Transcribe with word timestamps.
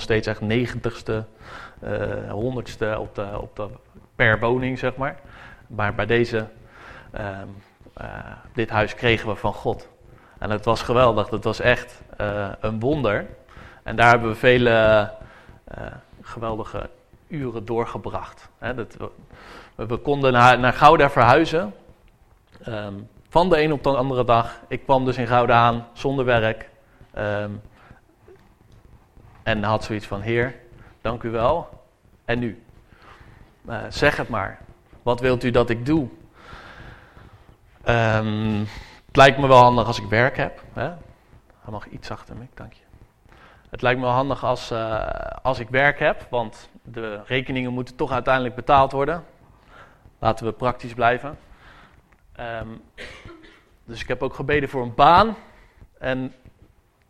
steeds 0.00 0.26
echt 0.26 0.40
negentigste, 0.40 1.24
uh, 1.84 2.30
honderdste 2.30 2.96
op 2.98 3.14
de, 3.14 3.40
op 3.40 3.56
de, 3.56 3.68
per 4.16 4.40
woning, 4.40 4.78
zeg 4.78 4.96
maar. 4.96 5.20
Maar 5.66 5.94
bij 5.94 6.06
deze, 6.06 6.46
ehm, 7.10 7.46
dit 8.54 8.70
huis 8.70 8.94
kregen 8.94 9.28
we 9.28 9.34
van 9.34 9.52
God. 9.52 9.88
En 10.38 10.50
het 10.50 10.64
was 10.64 10.82
geweldig, 10.82 11.30
het 11.30 11.44
was 11.44 11.60
echt 11.60 12.02
een 12.60 12.80
wonder. 12.80 13.26
En 13.82 13.96
daar 13.96 14.10
hebben 14.10 14.28
we 14.28 14.34
vele 14.34 15.10
geweldige 16.22 16.90
uren 17.28 17.64
doorgebracht. 17.64 18.48
Hè, 18.58 18.74
dat, 18.74 18.96
we, 19.74 19.86
we, 19.86 19.96
konden 19.96 20.32
naar, 20.32 20.58
naar 20.58 20.72
Gouda 20.72 21.10
verhuizen. 21.10 21.74
Ehm, 22.62 22.94
van 23.28 23.48
de 23.48 23.62
een 23.62 23.72
op 23.72 23.82
de 23.82 23.96
andere 23.96 24.24
dag. 24.24 24.60
Ik 24.68 24.84
kwam 24.84 25.04
dus 25.04 25.16
in 25.16 25.26
Gouda 25.26 25.54
aan 25.54 25.86
zonder 25.92 26.24
werk. 26.24 26.70
Um, 27.18 27.60
en 29.42 29.62
had 29.62 29.84
zoiets 29.84 30.06
van: 30.06 30.20
Heer, 30.20 30.54
dank 31.00 31.22
u 31.22 31.30
wel. 31.30 31.84
En 32.24 32.38
nu? 32.38 32.62
Uh, 33.68 33.82
zeg 33.88 34.16
het 34.16 34.28
maar. 34.28 34.58
Wat 35.02 35.20
wilt 35.20 35.44
u 35.44 35.50
dat 35.50 35.70
ik 35.70 35.86
doe? 35.86 36.08
Um, 37.88 38.58
het 39.06 39.16
lijkt 39.16 39.38
me 39.38 39.46
wel 39.46 39.62
handig 39.62 39.86
als 39.86 40.00
ik 40.00 40.08
werk 40.08 40.36
heb. 40.36 40.62
Hè? 40.72 40.88
Hij 41.60 41.70
mag 41.70 41.86
iets 41.86 42.10
achter 42.10 42.36
me, 42.36 42.44
dank 42.54 42.72
je. 42.72 42.82
Het 43.70 43.82
lijkt 43.82 43.98
me 43.98 44.04
wel 44.04 44.14
handig 44.14 44.44
als, 44.44 44.72
uh, 44.72 45.08
als 45.42 45.58
ik 45.58 45.68
werk 45.68 45.98
heb, 45.98 46.26
want 46.30 46.68
de 46.82 47.22
rekeningen 47.24 47.72
moeten 47.72 47.96
toch 47.96 48.12
uiteindelijk 48.12 48.54
betaald 48.54 48.92
worden. 48.92 49.24
Laten 50.18 50.46
we 50.46 50.52
praktisch 50.52 50.94
blijven. 50.94 51.38
Um, 52.40 52.82
dus 53.84 54.00
ik 54.00 54.08
heb 54.08 54.22
ook 54.22 54.34
gebeden 54.34 54.68
voor 54.68 54.82
een 54.82 54.94
baan. 54.94 55.36
En 55.98 56.34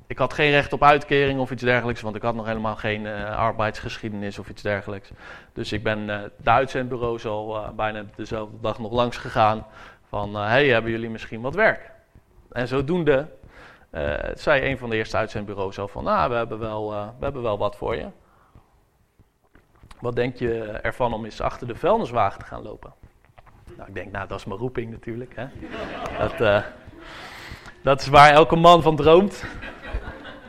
ik 0.07 0.19
had 0.19 0.33
geen 0.33 0.51
recht 0.51 0.73
op 0.73 0.83
uitkering 0.83 1.41
of 1.41 1.51
iets 1.51 1.63
dergelijks, 1.63 2.01
want 2.01 2.17
ik 2.17 2.23
had 2.23 2.35
nog 2.35 2.47
helemaal 2.47 2.77
geen 2.77 3.05
uh, 3.05 3.37
arbeidsgeschiedenis 3.37 4.39
of 4.39 4.49
iets 4.49 4.63
dergelijks. 4.63 5.11
Dus 5.53 5.73
ik 5.73 5.83
ben 5.83 5.99
uh, 5.99 6.21
de 6.37 6.51
uitzendbureaus 6.51 7.27
al 7.27 7.57
uh, 7.57 7.69
bijna 7.71 8.05
dezelfde 8.17 8.57
dag 8.61 8.79
nog 8.79 8.93
langs 8.93 9.17
gegaan. 9.17 9.67
Van, 10.09 10.35
hey, 10.35 10.69
hebben 10.69 10.91
jullie 10.91 11.11
misschien 11.11 11.41
wat 11.41 11.55
werk? 11.55 11.91
En 12.53 12.69
zodoende 12.69 13.29
zei 14.35 14.71
een 14.71 14.79
van 14.79 14.91
de 14.91 14.97
eerste 14.97 15.17
uitzendbureaus 15.17 15.79
al 15.79 15.89
van, 15.89 16.05
nou, 16.05 16.31
we 16.31 16.37
hebben 16.37 16.59
wel, 16.59 16.91
we 16.91 17.25
hebben 17.25 17.43
wel 17.43 17.59
wat 17.59 17.77
voor 17.77 17.97
je. 17.97 18.07
Wat 20.01 20.17
denk 20.17 20.37
je 20.37 20.63
ervan 20.63 21.13
om 21.13 21.25
eens 21.25 21.41
achter 21.41 21.67
de 21.67 21.75
vuilniswagen 21.75 22.39
te 22.39 22.45
gaan 22.45 22.63
lopen? 22.63 22.93
Nou, 23.77 23.89
ik 23.89 23.95
denk, 23.95 24.13
nou, 24.13 24.29
dat 24.29 24.39
is 24.39 24.45
mijn 24.45 24.61
roeping 24.61 24.91
natuurlijk. 24.91 25.33
Hè? 25.37 25.47
Dat, 26.19 26.65
dat 27.83 28.01
is 28.01 28.07
waar 28.07 28.31
elke 28.31 28.57
man 28.57 28.83
van 28.83 28.97
droomt 28.97 29.45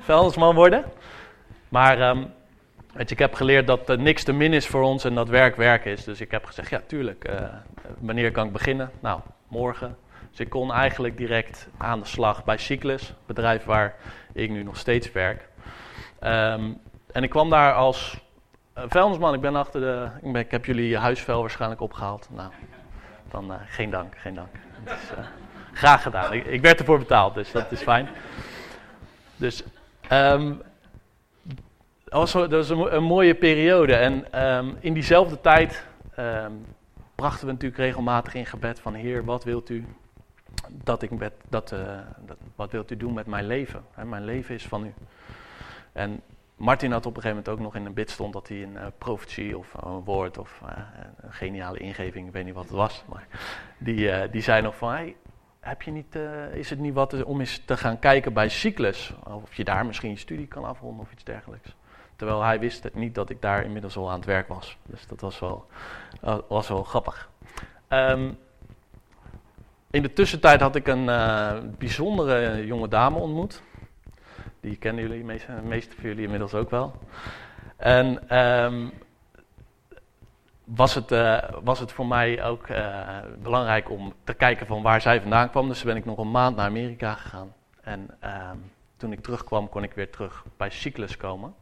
vuilnisman 0.04 0.56
worden. 0.56 0.84
Maar 1.70 2.10
um, 2.10 2.34
weet 2.94 3.10
je, 3.10 3.16
ik 3.16 3.22
heb 3.22 3.34
geleerd 3.34 3.68
dat 3.68 3.90
uh, 3.90 3.98
niks 3.98 4.24
te 4.24 4.34
min 4.34 4.54
is 4.54 4.68
voor 4.68 4.82
ons 4.82 5.04
en 5.04 5.16
dat 5.16 5.30
werk 5.30 5.56
werk 5.56 5.86
is. 5.86 6.04
Dus 6.04 6.22
ik 6.22 6.32
heb 6.32 6.46
gezegd, 6.46 6.70
ja 6.70 6.82
tuurlijk, 6.88 7.30
uh, 7.30 7.42
wanneer 8.00 8.32
kan 8.32 8.46
ik 8.46 8.54
beginnen? 8.54 8.92
Nou, 9.00 9.20
morgen. 9.48 9.98
Dus 10.30 10.40
ik 10.40 10.50
kon 10.50 10.74
eigenlijk 10.74 11.18
direct 11.18 11.68
aan 11.78 12.00
de 12.00 12.06
slag 12.06 12.44
bij 12.44 12.58
Cyclus, 12.58 13.14
bedrijf 13.26 13.64
waar 13.64 13.96
ik 14.34 14.50
nu 14.50 14.64
nog 14.64 14.78
steeds 14.78 15.12
werk. 15.12 15.48
Um, 16.22 16.82
en 17.12 17.24
ik 17.24 17.30
kwam 17.30 17.50
daar 17.50 17.74
als 17.74 18.18
uh, 18.78 18.84
vuilnisman. 18.88 19.34
Ik 19.34 19.42
ben 19.42 19.56
achter 19.56 19.82
de. 19.82 20.08
Ik, 20.22 20.32
ben, 20.32 20.42
ik, 20.42 20.52
heb 20.52 20.66
jullie 20.66 20.98
huisvuil 20.98 21.42
waarschijnlijk 21.42 21.82
opgehaald. 21.82 22.28
Nou, 22.32 22.52
dan 23.32 23.52
geen 23.68 23.90
dank, 23.90 24.18
geen 24.18 24.36
dank. 24.36 24.56
Is, 24.86 25.12
graag 25.74 26.02
gedaan. 26.02 26.34
Ik, 26.34 26.62
werd 26.62 26.80
ervoor 26.80 27.00
betaald, 27.00 27.34
dus 27.34 27.52
dat 27.52 27.72
is 27.72 27.82
fijn. 27.82 28.10
Dus 29.36 29.64
Um, 30.14 30.62
dat 32.04 32.32
was, 32.32 32.48
was 32.50 32.70
een, 32.70 33.04
mooie 33.04 33.36
periode. 33.36 33.96
En 33.96 34.46
um, 34.46 34.78
in 34.80 34.94
diezelfde 34.94 35.42
tijd 35.42 35.86
um, 36.20 36.66
brachten 37.16 37.46
we 37.46 37.52
natuurlijk 37.52 37.82
regelmatig 37.82 38.34
in 38.34 38.46
gebed 38.46 38.80
van 38.80 38.94
Heer, 38.94 39.26
wat 39.26 39.44
wilt 39.44 39.70
u 39.70 39.86
dat 40.72 41.02
ik 41.02 41.12
met, 41.12 41.34
dat, 41.50 41.72
uh, 41.72 41.80
dat, 42.26 42.38
wat 42.56 42.72
wilt 42.72 42.92
u 42.92 42.98
doen 42.98 43.14
met 43.14 43.26
mijn 43.26 43.48
leven? 43.48 43.84
He, 43.92 44.06
mijn 44.06 44.26
leven 44.26 44.56
is 44.56 44.66
van 44.66 44.86
u. 44.86 44.94
En 45.92 46.22
Martin 46.56 46.92
had 46.92 47.06
op 47.06 47.16
een 47.16 47.22
gegeven 47.22 47.44
moment 47.44 47.50
ook 47.50 47.66
nog 47.66 47.76
in 47.76 47.86
een 47.86 47.94
bid 47.94 48.10
stond 48.10 48.34
dat 48.34 48.48
hij 48.48 48.64
een 48.64 48.74
uh, 48.74 48.86
profetie 48.98 49.58
of 49.58 49.74
een 49.74 50.04
woord 50.04 50.38
of 50.38 50.62
uh, 50.64 50.70
een 51.22 51.34
geniale 51.34 51.78
ingeving, 51.78 52.28
ik 52.28 52.34
weet 52.34 52.46
niet 52.46 52.54
wat 52.54 52.64
het 52.64 52.74
was, 52.74 53.04
maar 53.10 53.28
die, 53.78 54.30
die 54.30 54.42
zei 54.42 54.62
nog 54.62 54.76
van, 54.76 54.92
hey, 54.92 55.16
heb 55.64 55.82
je 55.82 55.92
niet, 55.92 56.16
uh, 56.16 56.56
is 56.56 56.70
het 56.70 56.80
niet 56.80 56.94
wat 56.94 57.24
om 57.24 57.40
eens 57.40 57.62
te 57.66 57.78
gaan 57.78 58.00
kijken 58.00 58.34
bij 58.34 58.50
Cyclus? 58.50 59.14
Of 59.24 59.56
je 59.56 59.64
daar 59.64 59.86
misschien 59.86 60.10
je 60.10 60.18
studie 60.18 60.48
kan 60.48 60.66
afronden 60.66 61.06
of 61.06 61.12
iets 61.12 61.24
dergelijks. 61.24 61.76
Terwijl 62.16 62.44
hij 62.44 62.60
wist 62.60 62.84
het 62.84 62.96
niet 62.96 63.16
dat 63.16 63.30
ik 63.30 63.42
daar 63.42 63.64
inmiddels 63.64 63.98
al 63.98 64.10
aan 64.10 64.16
het 64.16 64.26
werk 64.26 64.48
was. 64.48 64.78
Dus 64.86 65.08
dat 65.08 65.22
was 65.22 65.40
wel, 65.40 65.66
uh, 66.24 66.38
was 66.48 66.68
wel 66.68 66.84
grappig. 66.84 67.30
Um, 67.90 68.38
in 69.92 70.02
de 70.02 70.14
tussentijd 70.14 70.62
had 70.62 70.76
ik 70.76 70.88
een 70.88 71.06
uh, 71.06 71.58
bijzondere 71.78 72.66
jonge 72.66 72.88
dame 72.88 73.18
ontmoet. 73.18 73.62
Die 74.60 74.76
kennen 74.76 75.04
jullie, 75.04 75.26
de 75.26 75.62
meeste 75.64 75.96
van 75.96 76.04
jullie 76.04 76.24
inmiddels 76.24 76.54
ook 76.54 76.70
wel. 76.70 76.94
En 77.78 78.38
um, 78.40 78.92
was 80.76 80.96
het, 80.96 81.12
uh, 81.12 81.38
was 81.64 81.80
het 81.80 81.92
voor 81.92 82.08
mij 82.08 82.44
ook 82.44 82.68
uh, 82.68 83.00
belangrijk 83.42 83.90
om 83.90 84.14
te 84.24 84.34
kijken 84.34 84.68
van 84.68 84.82
waar 84.82 85.02
zij 85.02 85.22
vandaan 85.22 85.50
kwam. 85.50 85.68
Dus 85.68 85.84
ben 85.84 85.96
ik 85.96 86.06
nog 86.06 86.18
een 86.18 86.32
maand 86.32 86.56
naar 86.56 86.66
Amerika 86.66 87.14
gegaan. 87.14 87.54
En 87.82 88.10
uh, 88.24 88.50
toen 88.98 89.12
ik 89.12 89.22
terugkwam, 89.22 89.70
kon 89.70 89.84
ik 89.84 89.94
weer 89.94 90.10
terug 90.10 90.46
bij 90.58 90.70
Cyclus 90.70 91.18
komen. 91.18 91.54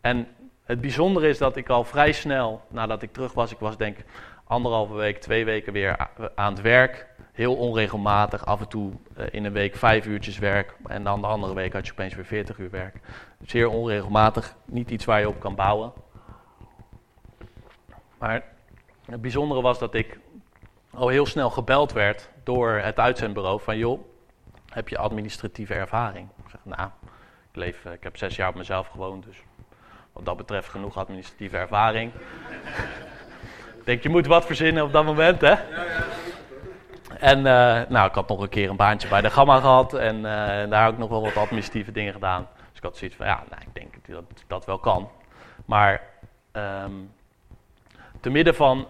En 0.00 0.26
het 0.64 0.80
bijzondere 0.80 1.28
is 1.28 1.38
dat 1.38 1.56
ik 1.56 1.68
al 1.68 1.84
vrij 1.84 2.12
snel, 2.12 2.62
nadat 2.68 3.02
ik 3.02 3.12
terug 3.12 3.32
was, 3.32 3.52
ik 3.52 3.58
was 3.58 3.76
denk 3.76 3.98
anderhalve 4.44 4.94
week, 4.94 5.20
twee 5.20 5.44
weken 5.44 5.72
weer 5.72 6.08
aan 6.34 6.52
het 6.52 6.62
werk. 6.62 7.08
Heel 7.32 7.56
onregelmatig, 7.56 8.46
af 8.46 8.60
en 8.60 8.68
toe 8.68 8.92
uh, 9.18 9.24
in 9.30 9.44
een 9.44 9.52
week 9.52 9.76
vijf 9.76 10.06
uurtjes 10.06 10.38
werk. 10.38 10.76
En 10.86 11.04
dan 11.04 11.20
de 11.20 11.26
andere 11.26 11.54
week 11.54 11.72
had 11.72 11.86
je 11.86 11.92
opeens 11.92 12.14
weer 12.14 12.24
veertig 12.24 12.58
uur 12.58 12.70
werk. 12.70 13.00
Zeer 13.46 13.68
onregelmatig, 13.68 14.54
niet 14.64 14.90
iets 14.90 15.04
waar 15.04 15.20
je 15.20 15.28
op 15.28 15.40
kan 15.40 15.54
bouwen. 15.54 15.92
Maar 18.20 18.42
het 19.04 19.20
bijzondere 19.20 19.60
was 19.60 19.78
dat 19.78 19.94
ik 19.94 20.18
al 20.90 21.08
heel 21.08 21.26
snel 21.26 21.50
gebeld 21.50 21.92
werd 21.92 22.30
door 22.44 22.70
het 22.70 22.98
uitzendbureau 22.98 23.60
van 23.60 23.78
joh, 23.78 24.00
heb 24.68 24.88
je 24.88 24.98
administratieve 24.98 25.74
ervaring? 25.74 26.28
Ik 26.44 26.50
zeg, 26.50 26.60
nou, 26.62 26.88
ik, 27.50 27.56
leef, 27.56 27.84
ik 27.84 28.02
heb 28.02 28.16
zes 28.16 28.36
jaar 28.36 28.48
op 28.48 28.54
mezelf 28.54 28.86
gewoond, 28.86 29.24
dus 29.24 29.36
wat 30.12 30.24
dat 30.24 30.36
betreft 30.36 30.68
genoeg 30.68 30.96
administratieve 30.96 31.56
ervaring. 31.56 32.12
ik 33.78 33.84
denk, 33.84 34.02
je 34.02 34.08
moet 34.08 34.26
wat 34.26 34.46
verzinnen 34.46 34.84
op 34.84 34.92
dat 34.92 35.04
moment, 35.04 35.40
hè? 35.40 35.54
En 37.18 37.38
uh, 37.38 37.44
nou, 37.88 38.08
ik 38.08 38.14
had 38.14 38.28
nog 38.28 38.40
een 38.40 38.48
keer 38.48 38.70
een 38.70 38.76
baantje 38.76 39.08
bij 39.08 39.20
de 39.20 39.30
Gamma 39.30 39.60
gehad 39.60 39.94
en 39.94 40.16
uh, 40.16 40.22
daar 40.70 40.88
ik 40.88 40.98
nog 40.98 41.08
wel 41.08 41.22
wat 41.22 41.36
administratieve 41.36 41.92
dingen 41.92 42.12
gedaan. 42.12 42.48
Dus 42.54 42.76
ik 42.76 42.82
had 42.82 42.96
zoiets 42.96 43.16
van, 43.16 43.26
ja, 43.26 43.44
nou, 43.50 43.62
ik 43.62 43.74
denk 43.74 43.94
dat 44.06 44.24
dat 44.46 44.64
wel 44.64 44.78
kan. 44.78 45.10
Maar 45.64 46.02
um, 46.52 47.12
te 48.20 48.30
midden 48.30 48.54
van 48.54 48.86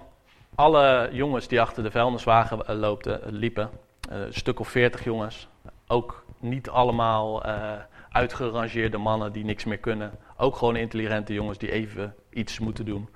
alle 0.54 1.08
jongens 1.12 1.48
die 1.48 1.60
achter 1.60 1.82
de 1.82 1.90
vuilniswagen 1.90 2.66
eh, 2.66 2.82
eh, 2.82 3.18
liepen, 3.26 3.70
eh, 4.10 4.20
een 4.20 4.34
stuk 4.34 4.60
of 4.60 4.68
veertig 4.68 5.04
jongens, 5.04 5.48
ook 5.86 6.24
niet 6.38 6.68
allemaal 6.68 7.46
uh, 7.46 7.72
uitgerangeerde 8.10 8.98
mannen 8.98 9.32
die 9.32 9.44
niks 9.44 9.64
meer 9.64 9.78
kunnen, 9.78 10.12
ook 10.36 10.56
gewoon 10.56 10.76
intelligente 10.76 11.32
jongens 11.32 11.58
die 11.58 11.72
even 11.72 12.14
iets 12.30 12.58
moeten 12.58 12.84
doen, 12.84 13.08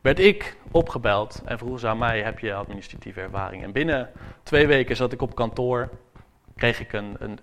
werd 0.00 0.18
ik 0.18 0.56
opgebeld 0.70 1.42
en 1.44 1.58
vroegen 1.58 1.80
ze 1.80 1.88
aan 1.88 1.98
mij, 1.98 2.22
heb 2.22 2.38
je 2.38 2.54
administratieve 2.54 3.20
ervaring? 3.20 3.62
En 3.62 3.72
binnen 3.72 4.10
twee 4.42 4.66
weken 4.66 4.96
zat 4.96 5.12
ik 5.12 5.22
op 5.22 5.34
kantoor, 5.34 5.88
kreeg 6.56 6.80
ik 6.80 6.92
een, 6.92 7.16
een, 7.18 7.38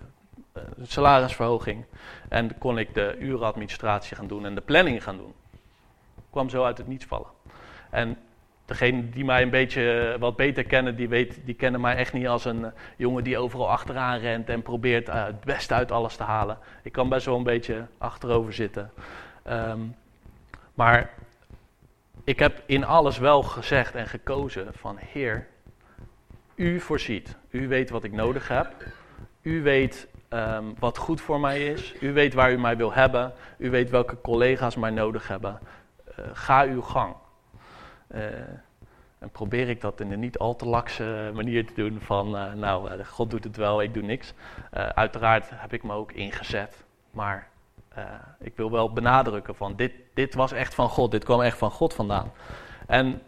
een 0.53 0.87
salarisverhoging 0.87 1.85
en 2.29 2.57
kon 2.57 2.77
ik 2.77 2.93
de 2.93 3.15
urenadministratie 3.19 4.15
gaan 4.15 4.27
doen 4.27 4.45
en 4.45 4.55
de 4.55 4.61
planning 4.61 5.03
gaan 5.03 5.17
doen. 5.17 5.33
Ik 6.15 6.33
kwam 6.33 6.49
zo 6.49 6.63
uit 6.63 6.77
het 6.77 6.87
niets 6.87 7.05
vallen. 7.05 7.36
En 7.97 8.17
degene 8.65 9.09
die 9.09 9.25
mij 9.25 9.41
een 9.41 9.49
beetje 9.49 10.15
wat 10.19 10.35
beter 10.35 10.63
kennen, 10.63 10.95
die, 10.95 11.09
weet, 11.09 11.39
die 11.45 11.55
kennen 11.55 11.81
mij 11.81 11.95
echt 11.95 12.13
niet 12.13 12.27
als 12.27 12.45
een 12.45 12.59
uh, 12.59 12.67
jongen 12.97 13.23
die 13.23 13.37
overal 13.37 13.69
achteraan 13.69 14.19
rent 14.19 14.49
en 14.49 14.61
probeert 14.61 15.09
uh, 15.09 15.25
het 15.25 15.43
beste 15.43 15.73
uit 15.73 15.91
alles 15.91 16.15
te 16.15 16.23
halen. 16.23 16.57
Ik 16.83 16.91
kan 16.91 17.09
best 17.09 17.25
wel 17.25 17.37
een 17.37 17.43
beetje 17.43 17.85
achterover 17.97 18.53
zitten. 18.53 18.91
Um, 19.49 19.95
maar 20.73 21.09
ik 22.23 22.39
heb 22.39 22.61
in 22.65 22.85
alles 22.85 23.17
wel 23.17 23.43
gezegd 23.43 23.95
en 23.95 24.07
gekozen 24.07 24.73
van 24.73 24.97
Heer, 24.99 25.47
u 26.55 26.79
voorziet. 26.79 27.35
U 27.49 27.67
weet 27.67 27.89
wat 27.89 28.03
ik 28.03 28.11
nodig 28.11 28.47
heb. 28.47 28.73
U 29.41 29.61
weet 29.61 30.07
um, 30.29 30.75
wat 30.79 30.97
goed 30.97 31.21
voor 31.21 31.39
mij 31.39 31.65
is. 31.65 31.95
U 31.99 32.13
weet 32.13 32.33
waar 32.33 32.51
u 32.51 32.57
mij 32.57 32.77
wil 32.77 32.93
hebben. 32.93 33.33
U 33.57 33.69
weet 33.69 33.89
welke 33.89 34.21
collega's 34.21 34.75
mij 34.75 34.91
nodig 34.91 35.27
hebben. 35.27 35.59
Ga 36.33 36.63
uw 36.63 36.81
gang. 36.81 37.15
Uh, 38.15 38.21
en 39.19 39.29
probeer 39.31 39.69
ik 39.69 39.81
dat 39.81 39.99
in 39.99 40.11
een 40.11 40.19
niet 40.19 40.37
al 40.37 40.55
te 40.55 40.65
lakse 40.65 41.31
manier 41.33 41.65
te 41.65 41.73
doen 41.73 41.99
van, 42.01 42.35
uh, 42.35 42.53
nou, 42.53 42.91
uh, 42.91 43.05
God 43.05 43.29
doet 43.29 43.43
het 43.43 43.55
wel, 43.55 43.81
ik 43.81 43.93
doe 43.93 44.03
niks. 44.03 44.33
uiteraard 44.71 45.49
heb 45.53 45.73
ik 45.73 45.83
me 45.83 45.93
ook 45.93 46.11
ingezet, 46.11 46.83
maar 47.11 47.47
ik 48.39 48.55
wil 48.55 48.71
wel 48.71 48.93
benadrukken 48.93 49.55
van 49.55 49.75
dit, 49.75 49.91
dit 50.13 50.33
was 50.33 50.51
echt 50.51 50.75
van 50.75 50.89
God, 50.89 51.11
dit 51.11 51.23
kwam 51.23 51.41
echt 51.41 51.57
van 51.57 51.71
God 51.71 51.93
vandaan. 51.93 52.31
En 52.87 53.21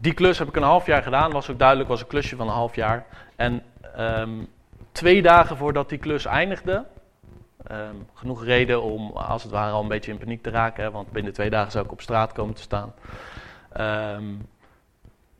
die 0.00 0.14
klus 0.14 0.38
heb 0.38 0.48
ik 0.48 0.56
een 0.56 0.62
half 0.62 0.86
jaar 0.86 1.02
gedaan, 1.02 1.32
was 1.32 1.50
ook 1.50 1.58
duidelijk, 1.58 1.88
was 1.88 2.00
een 2.00 2.06
klusje 2.06 2.36
van 2.36 2.46
een 2.46 2.52
half 2.52 2.74
jaar. 2.74 3.06
En 3.36 3.62
ehm, 3.94 4.44
twee 4.92 5.22
dagen 5.22 5.56
voordat 5.56 5.88
die 5.88 5.98
klus 5.98 6.24
eindigde, 6.24 6.84
ehm, 7.66 7.94
genoeg 8.14 8.44
reden 8.44 8.82
om 8.82 9.10
als 9.10 9.42
het 9.42 9.52
ware 9.52 9.72
al 9.72 9.82
een 9.82 9.88
beetje 9.88 10.12
in 10.12 10.18
paniek 10.18 10.42
te 10.42 10.50
raken, 10.50 10.92
want 10.92 11.10
binnen 11.10 11.32
twee 11.32 11.50
dagen 11.50 11.72
zou 11.72 11.84
ik 11.84 11.92
op 11.92 12.00
straat 12.00 12.32
komen 12.32 12.54
te 12.54 12.62
staan. 12.62 12.92
Ehm, 13.72 14.34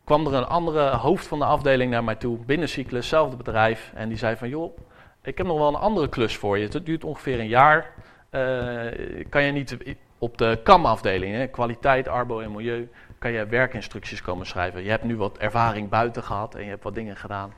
kwam 0.03 0.27
er 0.27 0.33
een 0.33 0.45
andere 0.45 0.89
hoofd 0.89 1.27
van 1.27 1.39
de 1.39 1.45
afdeling 1.45 1.91
naar 1.91 2.03
mij 2.03 2.15
toe, 2.15 2.37
binnen 2.37 2.69
Cyclus, 2.69 2.99
hetzelfde 2.99 3.37
bedrijf. 3.37 3.91
En 3.95 4.09
die 4.09 4.17
zei 4.17 4.35
van, 4.35 4.49
joh, 4.49 4.77
ik 5.21 5.37
heb 5.37 5.47
nog 5.47 5.57
wel 5.57 5.67
een 5.67 5.75
andere 5.75 6.09
klus 6.09 6.37
voor 6.37 6.57
je. 6.57 6.67
Het 6.67 6.85
duurt 6.85 7.03
ongeveer 7.03 7.39
een 7.39 7.47
jaar. 7.47 7.93
Uh, 8.31 9.25
kan 9.29 9.43
je 9.43 9.51
niet 9.51 9.77
op 10.17 10.37
de 10.37 10.59
KAM-afdeling, 10.63 11.51
kwaliteit, 11.51 12.07
arbo 12.07 12.39
en 12.39 12.51
milieu, 12.51 12.89
kan 13.19 13.31
je 13.31 13.45
werkinstructies 13.45 14.21
komen 14.21 14.45
schrijven. 14.45 14.83
Je 14.83 14.89
hebt 14.89 15.03
nu 15.03 15.17
wat 15.17 15.37
ervaring 15.37 15.89
buiten 15.89 16.23
gehad 16.23 16.55
en 16.55 16.63
je 16.63 16.69
hebt 16.69 16.83
wat 16.83 16.95
dingen 16.95 17.15
gedaan. 17.15 17.53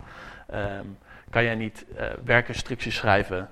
Um, 0.53 0.97
kan 1.29 1.43
jij 1.43 1.55
niet 1.55 1.85
uh, 1.95 2.05
werkinstructies 2.23 2.95
schrijven? 2.95 3.49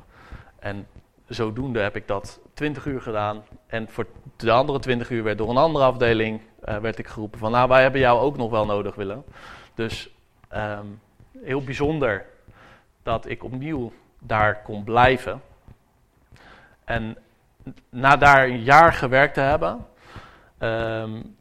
En 0.60 0.88
zodoende 1.28 1.80
heb 1.80 1.96
ik 1.96 2.08
dat 2.08 2.40
20 2.54 2.86
uur 2.86 3.02
gedaan. 3.02 3.44
En 3.68 3.90
voor 3.90 4.06
de 4.40 4.52
andere 4.52 4.80
20 4.80 5.10
uur 5.10 5.24
werd 5.24 5.38
door 5.38 5.50
een 5.50 5.58
andere 5.58 5.86
afdeling 5.86 6.42
uh, 6.66 6.78
werd 6.78 6.98
ik 6.98 7.08
geroepen 7.08 7.40
van, 7.40 7.52
nou 7.52 7.68
wij 7.68 7.82
hebben 7.82 8.02
jou 8.02 8.20
ook 8.20 8.38
nog 8.38 8.50
wel 8.50 8.66
nodig 8.66 8.96
willen. 8.96 9.24
Dus 9.74 10.10
um, 10.56 11.02
heel 11.44 11.64
bijzonder 11.64 12.26
dat 13.04 13.30
ik 13.30 13.44
opnieuw 13.44 13.92
daar 14.20 14.62
kon 14.62 14.84
blijven. 14.84 15.42
En 16.86 17.18
na 17.90 18.16
daar 18.16 18.44
een 18.44 18.64
jaar 18.64 18.94
gewerkt 18.94 19.34
te 19.34 19.40
hebben, 19.40 19.88
um, 20.60 21.36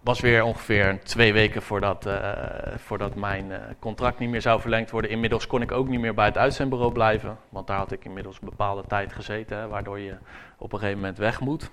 was 0.00 0.20
weer 0.20 0.42
ongeveer 0.42 1.00
twee 1.02 1.32
weken 1.32 1.62
voordat, 1.62 2.06
uh, 2.06 2.32
voordat 2.76 3.14
mijn 3.14 3.50
uh, 3.50 3.58
contract 3.78 4.18
niet 4.18 4.30
meer 4.30 4.42
zou 4.42 4.60
verlengd 4.60 4.90
worden. 4.90 5.10
Inmiddels 5.10 5.46
kon 5.46 5.62
ik 5.62 5.72
ook 5.72 5.88
niet 5.88 6.00
meer 6.00 6.14
bij 6.14 6.26
het 6.26 6.38
uitzendbureau 6.38 6.92
blijven, 6.92 7.38
want 7.48 7.66
daar 7.66 7.76
had 7.76 7.92
ik 7.92 8.04
inmiddels 8.04 8.38
een 8.40 8.48
bepaalde 8.48 8.84
tijd 8.86 9.12
gezeten, 9.12 9.58
hè, 9.58 9.68
waardoor 9.68 9.98
je 9.98 10.16
op 10.58 10.72
een 10.72 10.78
gegeven 10.78 11.00
moment 11.00 11.18
weg 11.18 11.40
moet. 11.40 11.70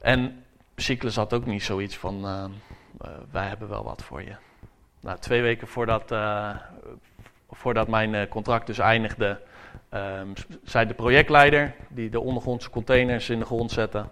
En 0.00 0.44
Cyclus 0.76 1.16
had 1.16 1.32
ook 1.32 1.46
niet 1.46 1.62
zoiets 1.62 1.96
van, 1.96 2.24
uh, 2.24 2.44
wij 3.30 3.46
hebben 3.46 3.68
wel 3.68 3.84
wat 3.84 4.02
voor 4.02 4.22
je. 4.22 4.36
Nou, 5.00 5.18
twee 5.18 5.42
weken 5.42 5.68
voordat, 5.68 6.14
voordat 7.50 7.88
mijn 7.88 8.28
contract 8.28 8.66
dus 8.66 8.78
eindigde, 8.78 9.40
um, 9.90 10.32
zei 10.64 10.86
de 10.86 10.94
projectleider, 10.94 11.74
die 11.88 12.10
de 12.10 12.20
ondergrondse 12.20 12.70
containers 12.70 13.30
in 13.30 13.38
de 13.38 13.44
grond 13.44 13.70
zette, 13.70 14.04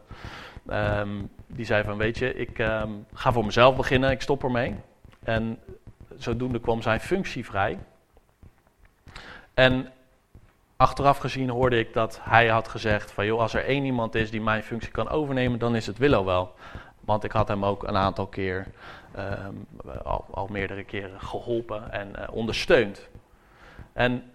um, 0.70 1.30
die 1.46 1.64
zei 1.64 1.84
van, 1.84 1.96
weet 1.96 2.18
je, 2.18 2.34
ik 2.34 2.58
um, 2.58 3.06
ga 3.12 3.32
voor 3.32 3.44
mezelf 3.44 3.76
beginnen, 3.76 4.10
ik 4.10 4.22
stop 4.22 4.44
ermee. 4.44 4.74
En 5.22 5.58
zodoende 6.16 6.60
kwam 6.60 6.82
zijn 6.82 7.00
functie 7.00 7.44
vrij. 7.44 7.78
En 9.54 9.92
achteraf 10.76 11.18
gezien 11.18 11.48
hoorde 11.48 11.78
ik 11.78 11.92
dat 11.92 12.20
hij 12.22 12.48
had 12.48 12.68
gezegd 12.68 13.12
van, 13.12 13.26
joh, 13.26 13.40
als 13.40 13.54
er 13.54 13.64
één 13.64 13.84
iemand 13.84 14.14
is 14.14 14.30
die 14.30 14.40
mijn 14.40 14.62
functie 14.62 14.90
kan 14.90 15.08
overnemen, 15.08 15.58
dan 15.58 15.76
is 15.76 15.86
het 15.86 15.98
Willow 15.98 16.24
wel. 16.24 16.52
Want 17.00 17.24
ik 17.24 17.32
had 17.32 17.48
hem 17.48 17.64
ook 17.64 17.82
een 17.82 17.96
aantal 17.96 18.26
keer, 18.26 18.66
um, 19.18 19.66
al, 20.30 20.46
meerdere 20.50 20.84
keren 20.84 21.20
geholpen 21.20 21.92
en 21.92 22.12
uh, 22.18 22.24
ondersteund. 22.30 23.08
En 23.92 24.32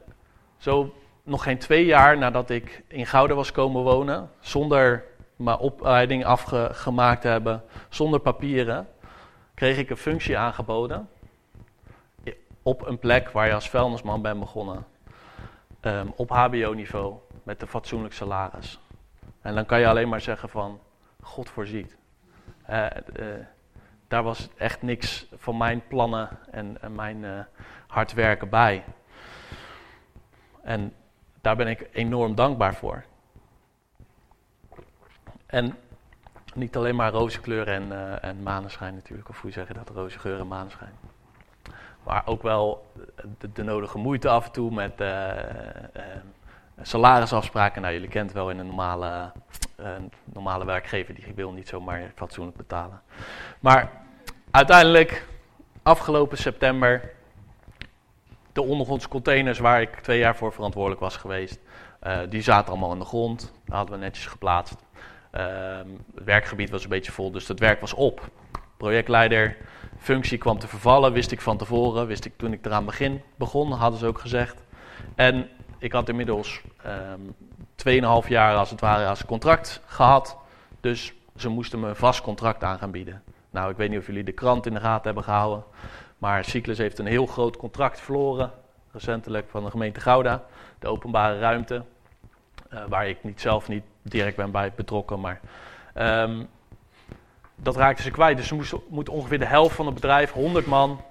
zo 0.57 0.93
nog 1.23 1.43
geen 1.43 1.57
twee 1.57 1.85
jaar 1.85 2.17
nadat 2.17 2.49
ik 2.49 2.83
in 2.87 3.05
Gouden 3.05 3.35
was 3.35 3.51
komen 3.51 3.83
wonen, 3.83 4.29
zonder 4.39 5.03
mijn 5.35 5.57
opleiding 5.57 6.25
afgemaakt 6.25 7.21
te 7.21 7.27
hebben, 7.27 7.63
zonder 7.89 8.19
papieren, 8.19 8.87
kreeg 9.53 9.77
ik 9.77 9.89
een 9.89 9.97
functie 9.97 10.37
aangeboden 10.37 11.09
op 12.63 12.87
een 12.87 12.99
plek 12.99 13.29
waar 13.29 13.47
je 13.47 13.53
als 13.53 13.69
vuilnisman 13.69 14.21
bent 14.21 14.39
begonnen. 14.39 14.85
Um, 15.81 16.13
op 16.15 16.29
HBO-niveau, 16.29 17.17
met 17.43 17.61
een 17.61 17.67
fatsoenlijk 17.67 18.13
salaris. 18.13 18.79
En 19.41 19.55
dan 19.55 19.65
kan 19.65 19.79
je 19.79 19.87
alleen 19.87 20.09
maar 20.09 20.21
zeggen 20.21 20.49
van, 20.49 20.79
God 21.21 21.49
voorziet. 21.49 21.97
Uh, 22.69 22.85
uh, 23.19 23.25
daar 24.07 24.23
was 24.23 24.49
echt 24.57 24.81
niks 24.81 25.27
van 25.35 25.57
mijn 25.57 25.87
plannen 25.87 26.29
en, 26.51 26.77
mijn 26.95 27.23
uh, 27.23 27.39
hard 27.87 28.13
werken 28.13 28.49
bij. 28.49 28.83
En 30.61 30.93
daar 31.41 31.55
ben 31.55 31.67
ik 31.67 31.89
enorm 31.91 32.35
dankbaar 32.35 32.75
voor. 32.75 33.03
En 35.45 35.77
niet 36.53 36.75
alleen 36.75 36.95
maar 36.95 37.11
roze 37.11 37.39
kleur 37.39 37.67
en, 37.67 38.21
en 38.21 38.43
maneschijn 38.43 38.93
natuurlijk, 38.93 39.29
of 39.29 39.41
hoe 39.41 39.51
zeg 39.51 39.67
je 39.67 39.73
dat, 39.73 39.89
roze 39.89 40.19
geur 40.19 40.39
en 40.39 40.47
maneschijn. 40.47 40.93
Maar 42.09 42.21
ook 42.25 42.41
wel 42.41 42.91
de, 43.53 43.63
nodige 43.63 43.97
moeite 43.97 44.29
af 44.29 44.45
en 44.45 44.51
toe 44.51 44.71
met 44.71 45.01
uh, 45.01 45.07
uh, 45.07 46.03
salarisafspraken. 46.81 47.81
Nou, 47.81 47.93
jullie 47.93 48.09
kent 48.09 48.31
wel 48.31 48.49
in 48.49 48.59
een 48.59 48.65
normale, 48.65 49.31
normale 50.23 50.65
werkgever, 50.65 51.15
die 51.15 51.33
wil 51.35 51.51
niet 51.51 51.67
zomaar 51.67 52.11
fatsoenlijk 52.15 52.57
betalen. 52.57 53.01
Maar 53.59 53.91
uiteindelijk, 54.51 55.27
afgelopen 55.83 56.37
september, 56.37 57.11
de 58.53 58.61
ondergrondse 58.61 59.07
containers 59.07 59.59
waar 59.59 59.81
ik 59.81 59.95
twee 59.95 60.19
jaar 60.19 60.35
voor 60.35 60.53
verantwoordelijk 60.53 61.01
was 61.01 61.17
geweest, 61.17 61.59
die 62.29 62.41
zaten 62.41 62.69
allemaal 62.71 62.93
in 62.93 62.99
de 62.99 63.05
grond. 63.05 63.53
Dat 63.65 63.75
hadden 63.75 63.95
we 63.95 64.01
netjes 64.01 64.25
geplaatst. 64.25 64.75
Um, 65.31 65.41
het 66.15 66.23
werkgebied 66.23 66.69
was 66.69 66.83
een 66.83 66.89
beetje 66.89 67.11
vol, 67.11 67.31
dus 67.31 67.47
het 67.47 67.59
werk 67.59 67.81
was 67.81 67.93
op. 67.93 68.29
Projectleider, 68.79 69.57
functie 69.97 70.37
kwam 70.37 70.59
te 70.59 70.67
vervallen, 70.67 71.13
wist 71.13 71.31
ik 71.31 71.41
van 71.41 71.57
tevoren, 71.57 72.07
wist 72.07 72.25
ik 72.25 72.33
toen 72.37 72.53
ik 72.53 72.65
eraan 72.65 72.85
begin, 72.85 73.21
begon, 73.35 73.71
hadden 73.71 73.99
ze 73.99 74.05
ook 74.05 74.19
gezegd. 74.19 74.63
En 75.15 75.49
ik 75.77 75.91
had 75.91 76.09
inmiddels 76.09 76.61
um, 76.85 77.35
2,5 78.23 78.27
jaar 78.27 78.55
als 78.55 78.69
het 78.69 78.79
ware 78.79 79.07
als 79.07 79.25
contract 79.25 79.81
gehad, 79.85 80.37
dus 80.81 81.13
ze 81.35 81.49
moesten 81.49 81.79
me 81.79 81.87
een 81.87 81.95
vast 81.95 82.21
contract 82.21 82.63
aan 82.63 82.77
gaan 82.77 82.91
bieden. 82.91 83.23
Nou, 83.49 83.71
ik 83.71 83.77
weet 83.77 83.89
niet 83.89 83.99
of 83.99 84.05
jullie 84.05 84.23
de 84.23 84.31
krant 84.31 84.65
in 84.65 84.73
de 84.73 84.79
gaten 84.79 85.05
hebben 85.05 85.23
gehouden, 85.23 85.63
maar 86.17 86.45
Cyclus 86.45 86.77
heeft 86.77 86.99
een 86.99 87.05
heel 87.05 87.25
groot 87.25 87.57
contract 87.57 87.99
verloren, 87.99 88.51
recentelijk 88.91 89.49
van 89.49 89.63
de 89.63 89.71
gemeente 89.71 89.99
Gouda, 89.99 90.43
de 90.79 90.87
openbare 90.87 91.39
ruimte, 91.39 91.83
uh, 92.73 92.79
waar 92.87 93.07
ik 93.07 93.23
niet 93.23 93.41
zelf 93.41 93.67
niet 93.67 93.83
direct 94.01 94.35
ben 94.35 94.51
bij 94.51 94.71
betrokken, 94.75 95.19
maar 95.19 95.39
um, 95.95 96.47
dat 97.61 97.75
raakten 97.75 98.03
ze 98.03 98.11
kwijt. 98.11 98.37
Dus 98.37 98.47
ze 98.47 98.55
moesten, 98.55 98.81
moet 98.89 99.09
ongeveer 99.09 99.39
de 99.39 99.45
helft 99.45 99.75
van 99.75 99.85
het 99.85 99.95
bedrijf, 99.95 100.31
100 100.31 100.65
man, 100.65 101.01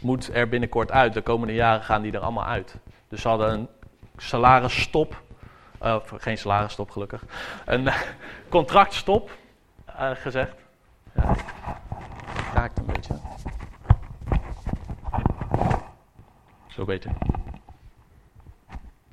moet 0.00 0.34
er 0.34 0.48
binnenkort 0.48 0.90
uit. 0.90 1.14
De 1.14 1.22
komende 1.22 1.54
jaren 1.54 1.82
gaan 1.82 2.02
die 2.02 2.12
er 2.12 2.20
allemaal 2.20 2.44
uit. 2.44 2.76
Dus 3.08 3.20
ze 3.20 3.28
hadden 3.28 3.52
een 3.52 3.68
salarisstop, 4.16 5.22
uh, 5.82 5.96
geen 6.16 6.38
salarisstop 6.38 6.90
gelukkig, 6.90 7.24
een 7.64 7.90
contractstop 8.48 9.30
uh, 9.88 10.10
gezegd. 10.10 10.54
Ja, 11.14 11.36
raakt 12.54 12.78
een 12.78 12.86
beetje. 12.86 13.14
Zo 16.68 16.84
beter. 16.84 17.10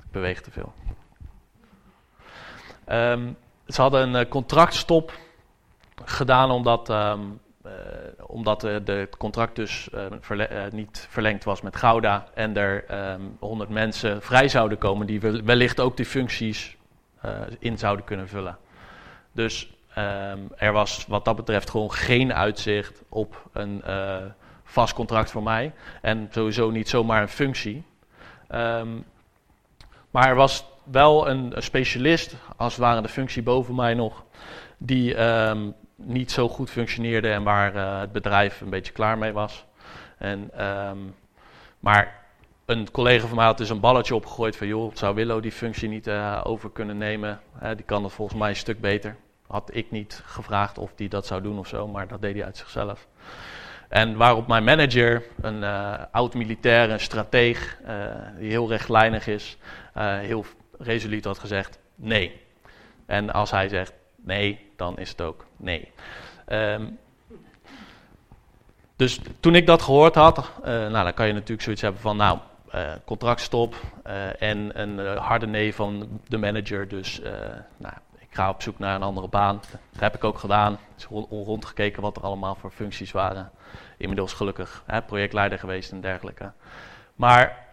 Ik 0.02 0.10
beweeg 0.10 0.40
te 0.40 0.50
veel. 0.50 0.72
Um, 2.88 3.36
ze 3.66 3.80
hadden 3.80 4.08
een 4.08 4.24
uh, 4.24 4.30
contractstop 4.30 5.12
gedaan 6.04 6.50
omdat, 6.50 6.88
um, 6.90 7.40
uh, 7.66 7.72
omdat 8.26 8.60
de, 8.60 8.82
het 8.84 9.16
contract 9.16 9.56
dus 9.56 9.88
verle 10.20 10.68
niet 10.72 11.06
verlengd 11.10 11.44
was 11.44 11.60
met 11.60 11.76
Gouda 11.76 12.26
en 12.34 12.56
er 12.56 12.84
um, 12.84 12.88
ehm, 12.88 13.20
100 13.38 13.70
mensen 13.70 14.22
vrij 14.22 14.48
zouden 14.48 14.78
komen 14.78 15.06
die 15.06 15.20
wellicht 15.20 15.80
ook 15.80 15.96
die 15.96 16.06
functies 16.06 16.76
in 17.58 17.78
zouden 17.78 18.04
kunnen 18.04 18.28
vullen. 18.28 18.58
Dus 19.32 19.72
er 20.56 20.72
was 20.72 21.04
wat 21.08 21.24
dat 21.24 21.36
betreft 21.36 21.70
gewoon 21.70 21.92
geen 21.92 22.32
uitzicht 22.34 23.02
op 23.08 23.48
een 23.52 23.82
vast 24.64 24.94
contract 24.94 25.30
voor 25.30 25.42
mij 25.42 25.72
en 26.00 26.28
sowieso 26.30 26.70
niet 26.70 26.88
zomaar 26.88 27.22
een 27.22 27.28
functie. 27.28 27.84
maar 30.10 30.28
er 30.28 30.34
was 30.34 30.64
wel 30.84 31.28
een, 31.28 31.52
specialist, 31.56 32.34
als 32.56 32.72
het 32.72 32.82
ware 32.82 33.02
de 33.02 33.08
functie 33.08 33.42
boven 33.42 33.74
mij 33.74 33.94
nog, 33.94 34.24
die 34.78 35.14
niet 36.04 36.30
zo 36.30 36.48
goed 36.48 36.70
functioneerde 36.70 37.30
en 37.30 37.42
waar 37.42 37.74
uh, 37.74 38.00
het 38.00 38.12
bedrijf 38.12 38.60
een 38.60 38.70
beetje 38.70 38.92
klaar 38.92 39.18
mee 39.18 39.32
was. 39.32 39.64
En, 40.18 40.66
um, 40.66 41.14
maar 41.80 42.20
een 42.64 42.90
collega 42.90 43.26
van 43.26 43.36
mij 43.36 43.44
had 43.44 43.58
dus 43.58 43.70
een 43.70 43.80
balletje 43.80 44.14
opgegooid 44.14 44.56
van, 44.56 44.66
joh, 44.66 44.94
zou 44.94 45.14
Willow 45.14 45.42
die 45.42 45.52
functie 45.52 45.88
niet 45.88 46.06
uh, 46.06 46.40
over 46.44 46.70
kunnen 46.70 46.98
nemen? 46.98 47.40
Die 47.76 47.84
kan 47.84 48.04
het 48.04 48.12
volgens 48.12 48.38
mij 48.38 48.48
een 48.48 48.56
stuk 48.56 48.80
beter. 48.80 49.16
Had 49.46 49.70
ik 49.74 49.90
niet 49.90 50.22
gevraagd 50.24 50.78
of 50.78 50.92
die 50.94 51.08
dat 51.08 51.26
zou 51.26 51.42
doen 51.42 51.58
of 51.58 51.66
zo, 51.66 51.88
maar 51.88 52.08
dat 52.08 52.20
deed 52.20 52.34
hij 52.34 52.44
uit 52.44 52.56
zichzelf. 52.56 53.06
En 53.88 54.16
waarop 54.16 54.46
mijn 54.46 54.64
manager, 54.64 55.22
een 55.40 55.64
oud-militair, 56.10 56.90
een 56.90 57.00
strateeg, 57.00 57.78
die 58.38 58.50
heel 58.50 58.68
rechtlijnig 58.68 59.26
is, 59.26 59.58
heel 60.20 60.44
resoluut 60.78 61.24
had 61.24 61.38
gezegd: 61.38 61.78
nee, 61.94 62.40
En 63.06 63.32
als 63.32 63.50
hij 63.50 63.68
zegt 63.68 63.92
nee, 64.22 64.70
dan 64.76 64.98
is 64.98 65.08
het 65.08 65.20
ook 65.20 65.46
nee. 65.56 65.92
Ehm, 66.46 66.86
dus 68.96 69.20
toen 69.40 69.54
ik 69.54 69.66
dat 69.66 69.82
gehoord 69.82 70.14
had, 70.14 70.38
uh, 70.38 70.64
nou, 70.64 71.04
dan 71.04 71.14
kan 71.14 71.26
je 71.26 71.32
natuurlijk 71.32 71.62
zoiets 71.62 71.82
hebben 71.82 72.00
van, 72.00 72.16
nou, 72.16 72.38
uh, 72.74 72.92
contractstop 73.04 73.74
uh, 74.06 74.42
en 74.42 74.80
een 74.80 75.16
harde 75.16 75.46
nee 75.46 75.74
van 75.74 76.20
de 76.28 76.38
manager. 76.38 76.88
Dus 76.88 77.20
nou, 77.76 77.94
ik 78.18 78.38
ga 78.38 78.48
op 78.48 78.62
zoek 78.62 78.78
naar 78.78 78.94
een 78.94 79.02
andere 79.02 79.28
baan. 79.28 79.60
Dat 79.90 80.00
heb 80.00 80.14
ik 80.14 80.24
ook 80.24 80.38
gedaan. 80.38 80.78
Dus 80.94 81.06
rondgekeken 81.30 82.02
wat 82.02 82.16
er 82.16 82.22
allemaal 82.22 82.54
voor 82.54 82.70
functies 82.70 83.12
waren. 83.12 83.50
Inmiddels 83.96 84.32
gelukkig 84.32 84.82
hè, 84.86 85.02
projectleider 85.02 85.58
geweest 85.58 85.92
en 85.92 86.00
dergelijke. 86.00 86.52
Maar 87.14 87.66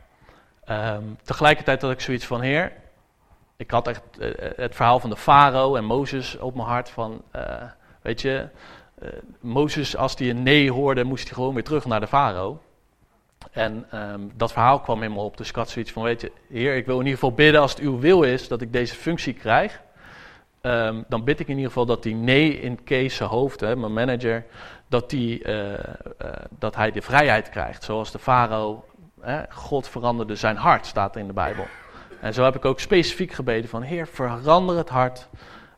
um, 0.70 1.18
tegelijkertijd 1.24 1.82
had 1.82 1.92
ik 1.92 2.00
zoiets 2.00 2.26
van, 2.26 2.42
heer, 2.42 2.72
ik 3.60 3.72
had 3.72 3.88
echt 3.88 4.02
het 4.56 4.76
verhaal 4.76 5.00
van 5.00 5.10
de 5.10 5.18
farao 5.18 5.76
en 5.76 5.86
Mozes 5.86 6.38
op 6.38 6.56
mijn 6.56 6.68
hart 6.68 6.90
van, 6.90 7.22
weet 8.02 8.22
je, 8.22 8.48
Mozes, 9.40 9.98
als 9.98 10.16
hij 10.18 10.30
een 10.30 10.44
nee 10.44 10.72
hoorde, 10.72 11.04
moest 11.04 11.24
hij 11.24 11.34
gewoon 11.34 11.54
weer 11.54 11.64
terug 11.64 11.86
naar 11.86 12.00
de 12.00 12.08
farao. 12.08 12.60
En 13.52 13.86
um, 13.94 14.32
dat 14.36 14.52
verhaal 14.52 14.80
kwam 14.80 15.02
helemaal 15.02 15.26
op. 15.26 15.38
Dus 15.38 15.50
ik 15.50 15.56
had 15.56 15.70
zoiets 15.70 15.92
van, 15.92 16.04
weet 16.04 16.22
je, 16.22 16.32
heer, 16.50 16.76
ik 16.76 16.86
wil 16.86 16.96
in 17.00 17.06
ieder 17.06 17.20
geval 17.20 17.36
bidden 17.36 17.62
als 17.62 17.72
het 17.72 17.80
uw 17.80 18.00
wil 18.00 18.24
is 18.24 18.48
dat 18.48 18.62
ik 18.62 18.74
deze 18.74 18.96
functie 18.96 19.34
krijg. 19.34 19.82
Um, 20.62 21.06
dan 21.08 21.24
bid 21.24 21.40
ik 21.40 21.48
in 21.48 21.56
ieder 21.56 21.68
geval 21.68 21.86
dat 21.86 22.04
die 22.04 22.16
nee 22.16 22.60
in 22.62 22.84
Kees 22.84 23.20
hoofd, 23.20 23.60
hè, 23.60 23.76
mijn 23.76 23.94
manager, 23.94 24.46
dat, 24.88 25.10
die, 25.10 25.44
dat 26.50 26.76
hij 26.76 26.92
de 26.92 27.02
vrijheid 27.02 27.50
krijgt. 27.50 27.84
Zoals 27.84 28.12
de 28.12 28.20
farao, 28.20 28.86
God 29.50 29.88
veranderde 29.88 30.36
zijn 30.36 30.58
hart, 30.58 30.86
staat 30.86 31.16
in 31.16 31.28
de 31.28 31.34
Bijbel. 31.34 31.66
En 32.22 32.34
zo 32.34 32.44
heb 32.44 32.56
ik 32.56 32.66
ook 32.66 32.80
specifiek 32.80 33.32
gebeden 33.32 33.70
van, 33.70 33.82
heer, 33.82 34.08
verander 34.08 34.78
het 34.78 34.90
hart 34.90 35.28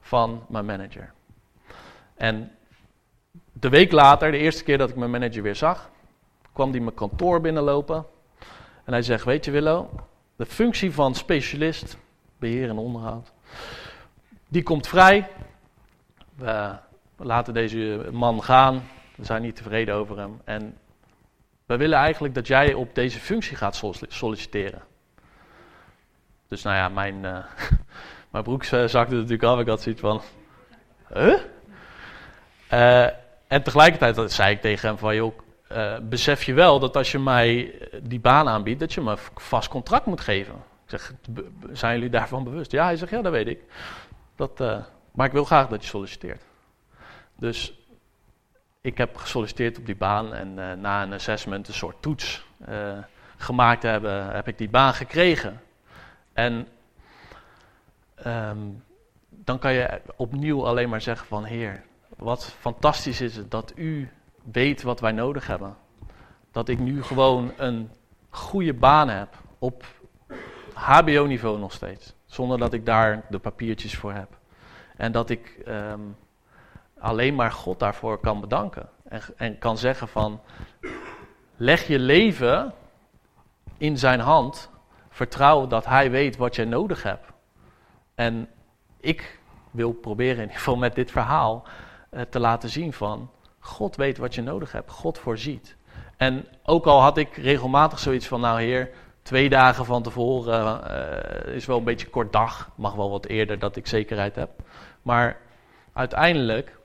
van 0.02 0.46
mijn 0.50 0.66
manager. 0.66 1.14
En 2.16 2.52
de 3.54 3.70
week 3.70 3.92
later, 3.92 4.32
de 4.32 4.38
eerste 4.38 4.64
keer 4.64 4.78
dat 4.78 4.90
ik 4.90 4.96
mijn 4.96 5.12
manager 5.12 5.42
weer 5.42 5.56
zag, 5.56 5.90
kwam 6.54 6.72
hij 6.72 6.80
mijn 6.80 6.96
kantoor 6.96 7.42
binnenlopen. 7.42 8.06
En 8.84 8.94
hij 8.94 9.02
zegt, 9.02 9.26
weet 9.26 9.46
je 9.46 9.52
Willo, 9.52 9.90
de 10.36 10.46
functie 10.46 10.92
van 10.92 11.16
specialist, 11.16 11.98
beheer 12.40 12.70
en 12.70 12.78
onderhoud, 12.78 13.32
die 14.48 14.64
komt 14.64 14.88
vrij. 14.88 15.28
We 16.36 16.78
laten 17.18 17.54
deze 17.54 18.10
man 18.12 18.44
gaan. 18.44 18.84
We 19.16 19.26
zijn 19.26 19.42
niet 19.42 19.56
tevreden 19.56 19.96
over 19.96 20.18
hem. 20.18 20.42
En 20.44 20.78
we 21.66 21.78
willen 21.78 21.98
eigenlijk 21.98 22.34
dat 22.34 22.48
jij 22.48 22.74
op 22.74 22.96
deze 22.96 23.20
functie 23.20 23.58
gaat 23.58 23.84
solliciteren. 24.08 24.82
Dus 26.52 26.62
nou 26.62 26.76
ja, 26.76 26.90
mijn, 26.90 27.16
uh, 27.24 27.38
mijn 28.32 28.44
broek 28.44 28.64
zakte 28.64 29.16
natuurlijk 29.16 29.44
af. 29.44 29.60
Ik 29.60 29.68
had 29.68 29.82
zoiets 29.82 30.02
van, 30.02 30.22
huh? 31.14 31.40
Uh, 32.72 33.06
en 33.48 33.64
tegelijkertijd 33.64 34.32
zei 34.32 34.54
ik 34.54 34.62
tegen 34.62 34.88
hem 34.88 34.98
van, 34.98 35.16
joh, 35.16 35.38
uh, 35.72 35.98
besef 36.02 36.44
je 36.44 36.54
wel 36.54 36.80
dat 36.80 36.98
als 36.98 37.12
je 37.12 37.20
mij 37.20 37.76
die 38.04 38.20
baan 38.20 38.48
aanbiedt, 38.48 38.80
dat 38.80 38.94
je 38.94 39.02
me 39.02 39.18
vast 39.36 39.70
contract 39.70 40.06
moet 40.06 40.22
geven. 40.22 40.54
Ik 40.54 40.90
zeg, 40.90 41.14
zijn 41.72 41.94
jullie 41.94 42.10
daarvan 42.10 42.44
bewust? 42.44 42.72
Ja, 42.72 42.84
hij 42.84 42.96
zegt, 42.96 43.12
ja, 43.12 43.22
dat 43.22 43.32
weet 43.32 43.48
ik. 43.48 43.60
Dat, 44.36 44.60
maar 45.12 45.26
ik 45.26 45.32
wil 45.32 45.46
graag 45.46 45.68
dat 45.68 45.82
je 45.82 45.90
solliciteert. 45.90 46.42
Dus 47.38 47.74
ik 48.82 48.98
heb 48.98 49.16
gesolliciteerd 49.16 49.78
op 49.78 49.86
die 49.86 49.96
baan 49.96 50.34
en 50.34 50.82
na 50.82 51.04
een 51.04 51.14
assessment, 51.14 51.68
een 51.68 51.74
soort 51.74 52.02
toets 52.02 52.46
gemaakt 53.38 53.84
hebben, 53.84 54.32
heb 54.32 54.48
ik 54.48 54.58
die 54.58 54.70
baan 54.70 54.94
gekregen. 54.94 55.62
En 56.42 56.68
um, 58.28 58.84
dan 59.30 59.60
kan 59.60 59.74
je 59.74 60.02
opnieuw 60.16 60.66
alleen 60.68 60.90
maar 60.90 61.02
zeggen 61.02 61.28
van, 61.28 61.44
heer, 61.44 61.84
wat 62.18 62.46
fantastisch 62.46 63.22
is 63.22 63.36
het 63.36 63.52
dat 63.52 63.74
u 63.76 64.10
weet 64.52 64.82
wat 64.82 65.00
wij 65.00 65.12
nodig 65.12 65.48
hebben. 65.48 65.76
Dat 66.52 66.70
ik 66.70 66.80
nu 66.80 67.04
gewoon 67.04 67.52
een 67.58 67.90
goede 68.30 68.74
baan 68.74 69.10
heb 69.10 69.36
op 69.60 69.86
HBO-niveau 70.74 71.60
nog 71.60 71.74
steeds. 71.74 72.14
Zonder 72.26 72.58
dat 72.58 72.74
ik 72.74 72.86
daar 72.86 73.26
de 73.30 73.40
papiertjes 73.40 73.96
voor 73.96 74.14
heb. 74.14 74.38
En 74.98 75.12
dat 75.12 75.30
ik 75.30 75.64
um, 75.68 76.16
alleen 77.00 77.36
maar 77.36 77.52
God 77.52 77.80
daarvoor 77.80 78.18
kan 78.18 78.42
bedanken. 78.42 78.90
En, 79.04 79.22
en 79.38 79.58
kan 79.58 79.78
zeggen 79.78 80.08
van, 80.08 80.42
leg 81.56 81.88
je 81.88 82.00
leven 82.00 82.74
in 83.78 83.98
zijn 83.98 84.20
hand. 84.20 84.71
Vertrouw 85.12 85.68
dat 85.68 85.86
hij 85.86 86.12
weet 86.12 86.38
wat 86.38 86.56
jij 86.56 86.66
nodig 86.66 87.04
hebt. 87.04 87.26
En 88.16 88.50
ik 89.00 89.40
wil 89.72 89.92
proberen 89.94 90.36
in 90.36 90.42
ieder 90.42 90.58
geval 90.58 90.78
met 90.78 90.96
dit 90.96 91.12
verhaal 91.12 91.64
uh, 92.12 92.22
te 92.22 92.40
laten 92.40 92.70
zien 92.70 92.94
van 92.94 93.30
God 93.60 93.96
weet 93.96 94.18
wat 94.18 94.36
je 94.36 94.42
nodig 94.42 94.72
hebt, 94.72 94.92
God 94.92 95.18
voorziet. 95.18 95.76
En 96.18 96.48
ook 96.64 96.86
al 96.86 97.02
had 97.02 97.18
ik 97.18 97.36
regelmatig 97.36 98.00
zoiets 98.00 98.28
van, 98.28 98.42
nou 98.42 98.62
heer, 98.62 98.90
twee 99.22 99.50
dagen 99.50 99.86
van 99.86 100.04
tevoren 100.04 100.82
uh, 101.48 101.56
is 101.56 101.66
wel 101.66 101.78
een 101.78 101.84
beetje 101.84 102.10
kort 102.10 102.32
dag, 102.32 102.70
mag 102.76 102.94
wel 102.94 103.10
wat 103.10 103.26
eerder 103.26 103.60
dat 103.60 103.76
ik 103.76 103.88
zekerheid 103.88 104.36
heb. 104.36 104.50
Maar 105.02 105.38
uiteindelijk 105.94 106.78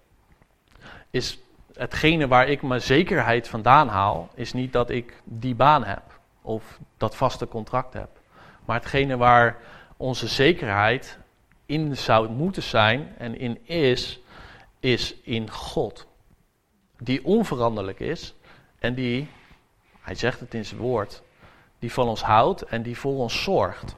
is 1.11 1.39
hetgene 1.75 2.29
waar 2.29 2.49
ik 2.49 2.63
mijn 2.63 2.81
zekerheid 2.81 3.49
vandaan 3.49 3.89
haal, 3.89 4.29
is 4.35 4.53
niet 4.53 4.73
dat 4.73 4.91
ik 4.91 5.23
die 5.25 5.55
baan 5.55 5.85
heb 5.85 6.03
of 6.43 6.79
dat 6.97 7.17
vaste 7.17 7.49
contract 7.49 7.93
heb. 7.93 8.09
Maar 8.67 8.77
hetgene 8.77 9.17
waar 9.17 9.57
onze 9.97 10.27
zekerheid 10.27 11.19
in 11.67 11.97
zou 11.97 12.29
moeten 12.29 12.63
zijn 12.63 13.15
en 13.19 13.39
in 13.39 13.67
is, 13.67 14.21
is 14.81 15.15
in 15.23 15.51
God. 15.51 16.07
Die 16.99 17.25
onveranderlijk 17.25 18.01
is 18.01 18.35
en 18.79 18.95
die, 18.95 19.29
hij 20.01 20.15
zegt 20.15 20.41
het 20.41 20.55
in 20.55 20.65
zijn 20.65 20.81
woord, 20.81 21.23
die 21.79 21.93
van 21.93 22.09
ons 22.09 22.23
houdt 22.23 22.63
en 22.63 22.83
die 22.83 22.99
voor 22.99 23.17
ons 23.17 23.43
zorgt. 23.43 23.97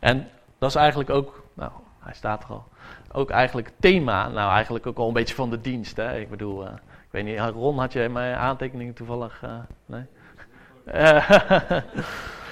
En 0.00 0.28
dat 0.58 0.68
is 0.68 0.76
eigenlijk 0.76 1.10
ook, 1.10 1.44
nou, 1.54 1.70
hij 1.98 2.14
staat 2.14 2.42
er 2.42 2.48
al, 2.48 2.64
ook 3.12 3.30
eigenlijk 3.30 3.70
thema, 3.80 4.28
nou 4.28 4.52
eigenlijk 4.52 4.86
ook 4.86 4.98
al 4.98 5.08
een 5.08 5.12
beetje 5.12 5.34
van 5.34 5.50
de 5.50 5.60
dienst. 5.60 5.96
Hè? 5.96 6.18
Ik 6.18 6.30
bedoel, 6.30 6.64
uh, 6.64 6.72
ik 6.82 7.10
weet 7.10 7.24
niet, 7.24 7.38
Ron, 7.38 7.78
had 7.78 7.92
jij 7.92 8.08
mijn 8.08 8.36
aantekeningen 8.36 8.94
toevallig, 8.94 9.42
uh, 9.44 9.58
nee? 9.86 10.04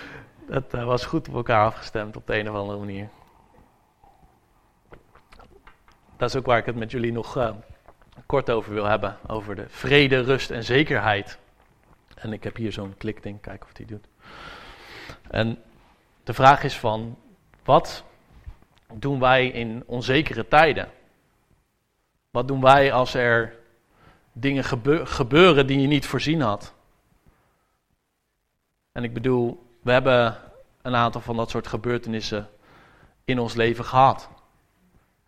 dat 0.53 0.75
uh, 0.75 0.85
was 0.85 1.05
goed 1.05 1.29
op 1.29 1.35
elkaar 1.35 1.65
afgestemd 1.65 2.17
op 2.17 2.27
de 2.27 2.39
een 2.39 2.51
of 2.51 2.57
andere 2.57 2.79
manier. 2.79 3.09
Dat 6.17 6.29
is 6.29 6.37
ook 6.37 6.47
waar 6.47 6.59
ik 6.59 6.67
het 6.67 6.77
met 6.77 6.91
jullie 6.91 7.13
nog 7.13 7.55
kort 8.27 8.51
over 8.51 8.73
wil 8.73 8.85
hebben. 8.85 9.17
Over 9.27 9.55
de 9.55 9.69
vrede, 9.69 10.21
rust 10.21 10.51
en 10.51 10.65
zekerheid. 10.65 11.39
En 12.15 12.33
ik 12.33 12.45
heb 12.45 12.57
hier 12.57 12.73
zo'n 12.73 12.95
klikding, 12.97 13.41
kijken 13.41 13.67
of 13.67 13.73
die 13.73 13.87
doet. 13.87 14.07
En 15.31 15.63
de 16.25 16.35
vraag 16.35 16.63
is 16.63 16.79
van, 16.79 17.19
wat 17.65 18.05
doen 18.93 19.21
wij 19.21 19.47
in 19.47 19.83
onzekere 19.87 20.49
tijden? 20.49 20.89
Wat 22.31 22.49
doen 22.49 22.61
wij 22.61 22.93
als 22.93 23.15
er 23.15 23.57
dingen 24.33 24.65
gebeuren 25.07 25.67
die 25.67 25.81
je 25.81 25.87
niet 25.87 26.07
voorzien 26.07 26.41
had? 26.41 26.75
En 28.93 29.05
ik 29.05 29.13
bedoel, 29.13 29.72
we 29.83 29.93
hebben 29.93 30.37
een 30.83 30.95
aantal 30.95 31.21
van 31.21 31.37
dat 31.37 31.51
soort 31.51 31.67
gebeurtenissen 31.67 32.49
in 33.25 33.39
ons 33.39 33.55
leven 33.55 33.85
gehad. 33.85 34.31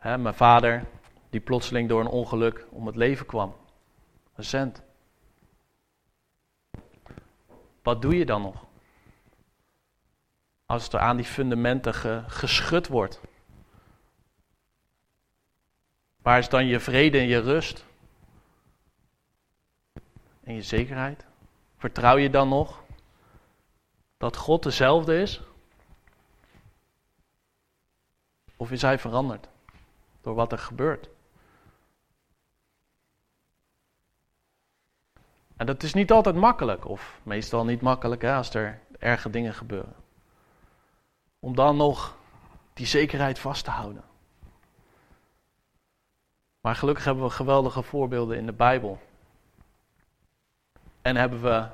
mijn 0.02 0.34
vader 0.34 0.84
die 1.30 1.40
plotseling 1.40 1.88
door 1.88 2.00
een 2.00 2.06
ongeluk 2.06 2.66
om 2.70 2.86
het 2.86 2.96
leven 2.96 3.26
kwam. 3.26 3.56
Recent. 4.34 4.82
Wat 7.82 8.02
doe 8.02 8.18
je 8.18 8.26
dan 8.26 8.42
nog? 8.42 8.64
Als 10.66 10.88
er 10.88 10.98
aan 10.98 11.16
die 11.16 11.24
fundamenten 11.24 11.94
geschud 12.30 12.88
wordt. 12.88 13.20
Waar 16.22 16.38
is 16.38 16.48
dan 16.48 16.66
je 16.66 16.80
vrede 16.80 17.18
en 17.18 17.26
je 17.26 17.40
rust? 17.40 17.84
En 20.44 20.54
je 20.54 20.62
zekerheid? 20.62 21.26
Vertrouw 21.76 22.16
je 22.16 22.30
dan 22.30 22.48
nog 22.48 22.83
dat 24.24 24.36
God 24.36 24.62
dezelfde 24.62 25.20
is? 25.20 25.40
Of 28.56 28.70
is 28.70 28.82
hij 28.82 28.98
veranderd 28.98 29.48
door 30.20 30.34
wat 30.34 30.52
er 30.52 30.58
gebeurt? 30.58 31.08
En 35.56 35.66
dat 35.66 35.82
is 35.82 35.94
niet 35.94 36.12
altijd 36.12 36.36
makkelijk, 36.36 36.88
of 36.88 37.20
meestal 37.22 37.64
niet 37.64 37.80
makkelijk 37.80 38.22
hè, 38.22 38.34
als 38.34 38.54
er 38.54 38.80
erge 38.98 39.30
dingen 39.30 39.54
gebeuren. 39.54 39.94
Om 41.38 41.54
dan 41.54 41.76
nog 41.76 42.16
die 42.72 42.86
zekerheid 42.86 43.38
vast 43.38 43.64
te 43.64 43.70
houden. 43.70 44.04
Maar 46.60 46.76
gelukkig 46.76 47.04
hebben 47.04 47.24
we 47.24 47.30
geweldige 47.30 47.82
voorbeelden 47.82 48.36
in 48.36 48.46
de 48.46 48.52
Bijbel. 48.52 49.00
En 51.02 51.16
hebben 51.16 51.42
we 51.42 51.68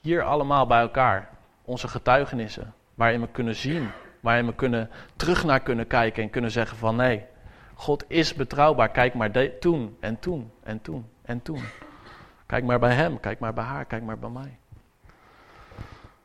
hier 0.00 0.22
allemaal 0.22 0.66
bij 0.66 0.80
elkaar 0.80 1.38
onze 1.70 1.88
getuigenissen, 1.88 2.74
waarin 2.94 3.20
we 3.20 3.28
kunnen 3.28 3.54
zien, 3.54 3.90
waarin 4.20 4.46
we 4.46 4.54
kunnen 4.54 4.90
terug 5.16 5.44
naar 5.44 5.60
kunnen 5.60 5.86
kijken 5.86 6.22
en 6.22 6.30
kunnen 6.30 6.50
zeggen 6.50 6.76
van 6.76 6.96
nee, 6.96 7.24
God 7.74 8.04
is 8.08 8.34
betrouwbaar. 8.34 8.90
Kijk 8.90 9.14
maar 9.14 9.58
toen 9.58 9.96
en 10.00 10.18
toen 10.18 10.52
en 10.62 10.80
toen 10.80 11.10
en 11.22 11.42
toen. 11.42 11.62
Kijk 12.46 12.64
maar 12.64 12.78
bij 12.78 12.94
hem, 12.94 13.20
kijk 13.20 13.38
maar 13.38 13.54
bij 13.54 13.64
haar, 13.64 13.84
kijk 13.84 14.02
maar 14.02 14.18
bij 14.18 14.30
mij. 14.30 14.58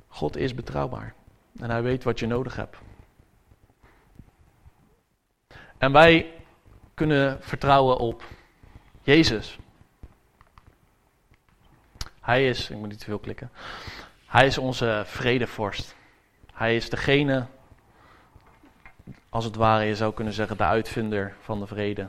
God 0.07 0.37
is 0.37 0.53
betrouwbaar. 0.53 1.13
En 1.59 1.69
hij 1.69 1.81
weet 1.81 2.03
wat 2.03 2.19
je 2.19 2.27
nodig 2.27 2.55
hebt. 2.55 2.77
En 5.77 5.91
wij 5.91 6.33
kunnen 6.93 7.43
vertrouwen 7.43 7.97
op 7.97 8.23
Jezus. 9.01 9.59
Hij 12.21 12.47
is, 12.47 12.69
ik 12.69 12.77
moet 12.77 12.89
niet 12.89 12.99
te 12.99 13.05
veel 13.05 13.19
klikken. 13.19 13.51
Hij 14.35 14.45
is 14.45 14.57
onze 14.57 15.03
vredevorst. 15.05 15.95
Hij 16.53 16.75
is 16.75 16.89
degene, 16.89 17.45
als 19.29 19.45
het 19.45 19.55
ware 19.55 19.83
je 19.83 19.95
zou 19.95 20.13
kunnen 20.13 20.33
zeggen, 20.33 20.57
de 20.57 20.63
uitvinder 20.63 21.35
van 21.41 21.59
de 21.59 21.67
vrede. 21.67 22.07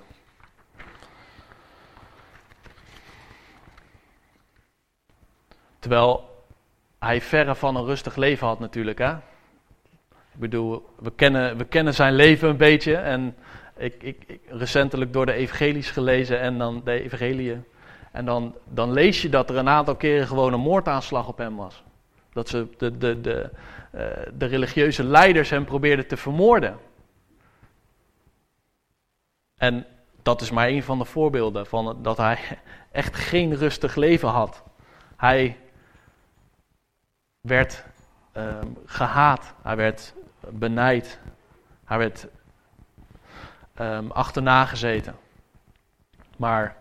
Terwijl 5.78 6.45
hij 6.99 7.21
verre 7.21 7.54
van 7.54 7.76
een 7.76 7.85
rustig 7.85 8.16
leven 8.16 8.47
had 8.47 8.59
natuurlijk. 8.59 8.99
Hè? 8.99 9.12
Ik 9.12 10.40
bedoel, 10.40 10.95
we 10.99 11.12
kennen, 11.12 11.56
we 11.56 11.64
kennen 11.64 11.95
zijn 11.95 12.14
leven 12.14 12.49
een 12.49 12.56
beetje. 12.56 12.95
En 12.97 13.37
ik, 13.76 14.02
ik, 14.02 14.25
ik 14.26 14.40
recentelijk 14.49 15.12
door 15.12 15.26
de 15.26 15.33
evangelies 15.33 15.90
gelezen 15.90 16.40
en 16.40 16.59
dan 16.59 16.80
de 16.85 17.02
evangeliën. 17.02 17.64
En 18.12 18.25
dan, 18.25 18.54
dan 18.64 18.92
lees 18.92 19.23
je 19.23 19.28
dat 19.28 19.50
er 19.50 19.56
een 19.56 19.68
aantal 19.68 19.97
keren 19.97 20.26
gewoon 20.26 20.52
een 20.52 20.61
moordaanslag 20.61 21.28
op 21.28 21.38
hem 21.38 21.56
was. 21.56 21.85
Dat 22.37 22.49
ze 22.49 22.69
de, 22.76 22.99
de, 22.99 23.21
de, 23.21 23.50
uh, 23.95 24.00
de 24.35 24.47
religieuze 24.47 25.05
leiders 25.05 25.50
hem 25.50 25.64
probeerden 25.64 26.07
te 26.07 26.16
vermoorden. 26.16 26.78
En 29.55 29.87
dat 30.23 30.40
is 30.40 30.50
maar 30.50 30.69
een 30.69 30.83
van 30.83 30.99
de 30.99 31.05
voorbeelden 31.05 31.66
van 31.66 32.02
dat 32.02 32.16
hij 32.16 32.38
echt 32.93 33.14
geen 33.14 33.55
rustig 33.55 33.95
leven 33.95 34.28
had. 34.28 34.62
Hij 35.16 35.59
werd 37.40 37.85
uh, 38.37 38.59
gehaat, 38.85 39.55
hij 39.62 39.76
werd 39.76 40.14
benijd, 40.49 41.19
hij 41.85 41.99
werd 41.99 42.26
um, 43.81 44.11
achterna 44.11 44.64
gezeten. 44.64 45.16
Maar 46.37 46.76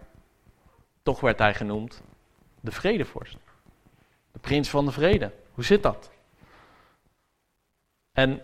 toch 1.03 1.19
werd 1.19 1.39
hij 1.39 1.53
genoemd 1.53 2.01
de 2.59 2.71
vredevorst. 2.71 3.37
De 4.31 4.39
prins 4.39 4.69
van 4.69 4.85
de 4.85 4.91
vrede. 4.91 5.31
Hoe 5.55 5.63
zit 5.63 5.83
dat? 5.83 6.11
En 8.11 8.41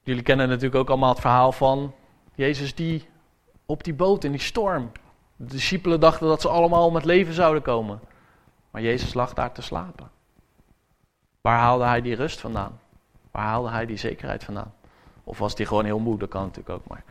jullie 0.00 0.22
kennen 0.22 0.48
natuurlijk 0.48 0.74
ook 0.74 0.88
allemaal 0.88 1.12
het 1.12 1.20
verhaal 1.20 1.52
van 1.52 1.94
Jezus 2.34 2.74
die 2.74 3.08
op 3.66 3.84
die 3.84 3.94
boot 3.94 4.24
in 4.24 4.30
die 4.30 4.40
storm. 4.40 4.92
De 5.36 5.44
discipelen 5.44 6.00
dachten 6.00 6.26
dat 6.26 6.40
ze 6.40 6.48
allemaal 6.48 6.86
om 6.86 6.94
het 6.94 7.04
leven 7.04 7.34
zouden 7.34 7.62
komen. 7.62 8.00
Maar 8.70 8.82
Jezus 8.82 9.14
lag 9.14 9.34
daar 9.34 9.52
te 9.52 9.62
slapen. 9.62 10.10
Waar 11.40 11.58
haalde 11.58 11.84
hij 11.84 12.00
die 12.00 12.14
rust 12.14 12.40
vandaan? 12.40 12.80
Waar 13.30 13.44
haalde 13.44 13.70
hij 13.70 13.86
die 13.86 13.96
zekerheid 13.96 14.44
vandaan? 14.44 14.74
Of 15.24 15.38
was 15.38 15.54
hij 15.54 15.66
gewoon 15.66 15.84
heel 15.84 15.98
moe? 15.98 16.18
Dat 16.18 16.28
kan 16.28 16.42
natuurlijk 16.42 16.68
ook 16.68 16.86
maar. 16.86 17.04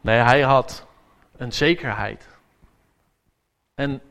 Nee, 0.00 0.18
hij 0.18 0.40
had 0.40 0.86
een 1.36 1.52
zekerheid. 1.52 2.28
En 3.74 4.02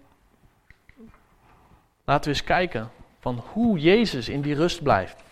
laten 2.10 2.32
we 2.32 2.38
eens 2.38 2.48
kijken 2.48 2.92
van 3.20 3.44
hoe 3.54 3.80
Jezus 3.80 4.30
in 4.30 4.42
die 4.42 4.56
rust 4.56 4.84
blijft. 4.84 5.24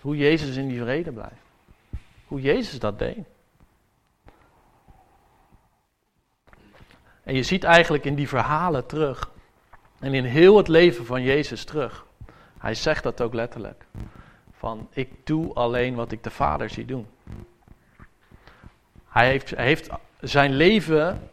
Hoe 0.00 0.16
Jezus 0.16 0.56
in 0.56 0.68
die 0.68 0.80
vrede 0.80 1.12
blijft. 1.12 1.42
Hoe 2.26 2.40
Jezus 2.40 2.78
dat 2.78 2.98
deed. 2.98 3.18
En 7.22 7.34
je 7.34 7.42
ziet 7.42 7.64
eigenlijk 7.64 8.04
in 8.04 8.14
die 8.14 8.28
verhalen 8.28 8.86
terug. 8.86 9.30
En 9.98 10.14
in 10.14 10.24
heel 10.24 10.56
het 10.56 10.68
leven 10.68 11.06
van 11.06 11.22
Jezus 11.22 11.64
terug. 11.64 12.06
Hij 12.58 12.74
zegt 12.74 13.02
dat 13.02 13.20
ook 13.20 13.34
letterlijk. 13.34 13.84
Van 14.58 14.88
ik 14.90 15.26
doe 15.26 15.54
alleen 15.54 15.94
wat 15.94 16.12
ik 16.12 16.22
de 16.22 16.30
Vader 16.30 16.70
zie 16.70 16.84
doen. 16.84 17.06
Hij 19.08 19.28
heeft, 19.28 19.50
hij 19.50 19.64
heeft 19.64 19.88
zijn 20.20 20.52
leven 20.52 21.30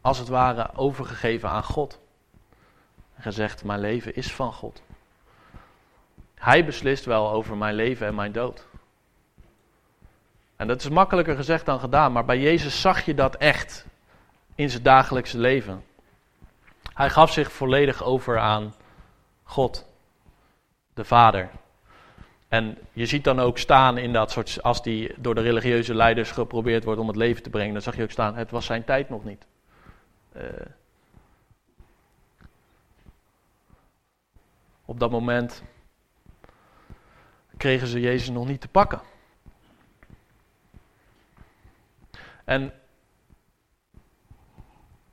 als 0.00 0.18
het 0.18 0.28
ware 0.28 0.70
overgegeven 0.74 1.48
aan 1.48 1.64
God. 1.64 2.00
Gezegd, 3.22 3.64
mijn 3.64 3.80
leven 3.80 4.14
is 4.14 4.32
van 4.32 4.52
God. 4.52 4.82
Hij 6.34 6.64
beslist 6.64 7.04
wel 7.04 7.30
over 7.30 7.56
mijn 7.56 7.74
leven 7.74 8.06
en 8.06 8.14
mijn 8.14 8.32
dood. 8.32 8.66
En 10.56 10.66
dat 10.66 10.80
is 10.80 10.88
makkelijker 10.88 11.36
gezegd 11.36 11.66
dan 11.66 11.80
gedaan, 11.80 12.12
maar 12.12 12.24
bij 12.24 12.38
Jezus 12.38 12.80
zag 12.80 13.04
je 13.04 13.14
dat 13.14 13.36
echt 13.36 13.86
in 14.54 14.70
zijn 14.70 14.82
dagelijkse 14.82 15.38
leven. 15.38 15.84
Hij 16.94 17.10
gaf 17.10 17.32
zich 17.32 17.52
volledig 17.52 18.02
over 18.04 18.38
aan 18.38 18.74
God, 19.42 19.86
de 20.94 21.04
Vader. 21.04 21.50
En 22.48 22.78
je 22.92 23.06
ziet 23.06 23.24
dan 23.24 23.40
ook 23.40 23.58
staan 23.58 23.98
in 23.98 24.12
dat 24.12 24.30
soort, 24.30 24.62
als 24.62 24.82
die 24.82 25.14
door 25.16 25.34
de 25.34 25.40
religieuze 25.40 25.94
leiders 25.94 26.30
geprobeerd 26.30 26.84
wordt 26.84 27.00
om 27.00 27.06
het 27.06 27.16
leven 27.16 27.42
te 27.42 27.50
brengen, 27.50 27.72
dan 27.72 27.82
zag 27.82 27.96
je 27.96 28.02
ook 28.02 28.10
staan, 28.10 28.36
het 28.36 28.50
was 28.50 28.66
zijn 28.66 28.84
tijd 28.84 29.08
nog 29.08 29.24
niet. 29.24 29.46
Uh, 30.36 30.42
op 34.92 35.00
dat 35.00 35.10
moment 35.10 35.62
kregen 37.56 37.86
ze 37.86 38.00
Jezus 38.00 38.28
nog 38.28 38.46
niet 38.46 38.60
te 38.60 38.68
pakken. 38.68 39.00
En 42.44 42.72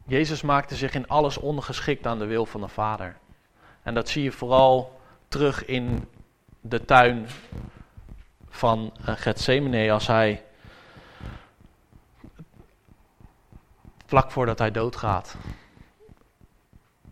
Jezus 0.05 0.41
maakte 0.41 0.75
zich 0.75 0.93
in 0.93 1.07
alles 1.07 1.37
ondergeschikt 1.37 2.05
aan 2.05 2.19
de 2.19 2.25
wil 2.25 2.45
van 2.45 2.61
de 2.61 2.67
Vader. 2.67 3.17
En 3.83 3.93
dat 3.93 4.09
zie 4.09 4.23
je 4.23 4.31
vooral 4.31 4.99
terug 5.27 5.65
in 5.65 6.07
de 6.61 6.85
tuin 6.85 7.27
van 8.49 8.93
uh, 9.01 9.07
Gethsemane 9.15 9.91
als 9.91 10.07
hij 10.07 10.43
vlak 14.05 14.31
voordat 14.31 14.59
hij 14.59 14.71
doodgaat 14.71 15.35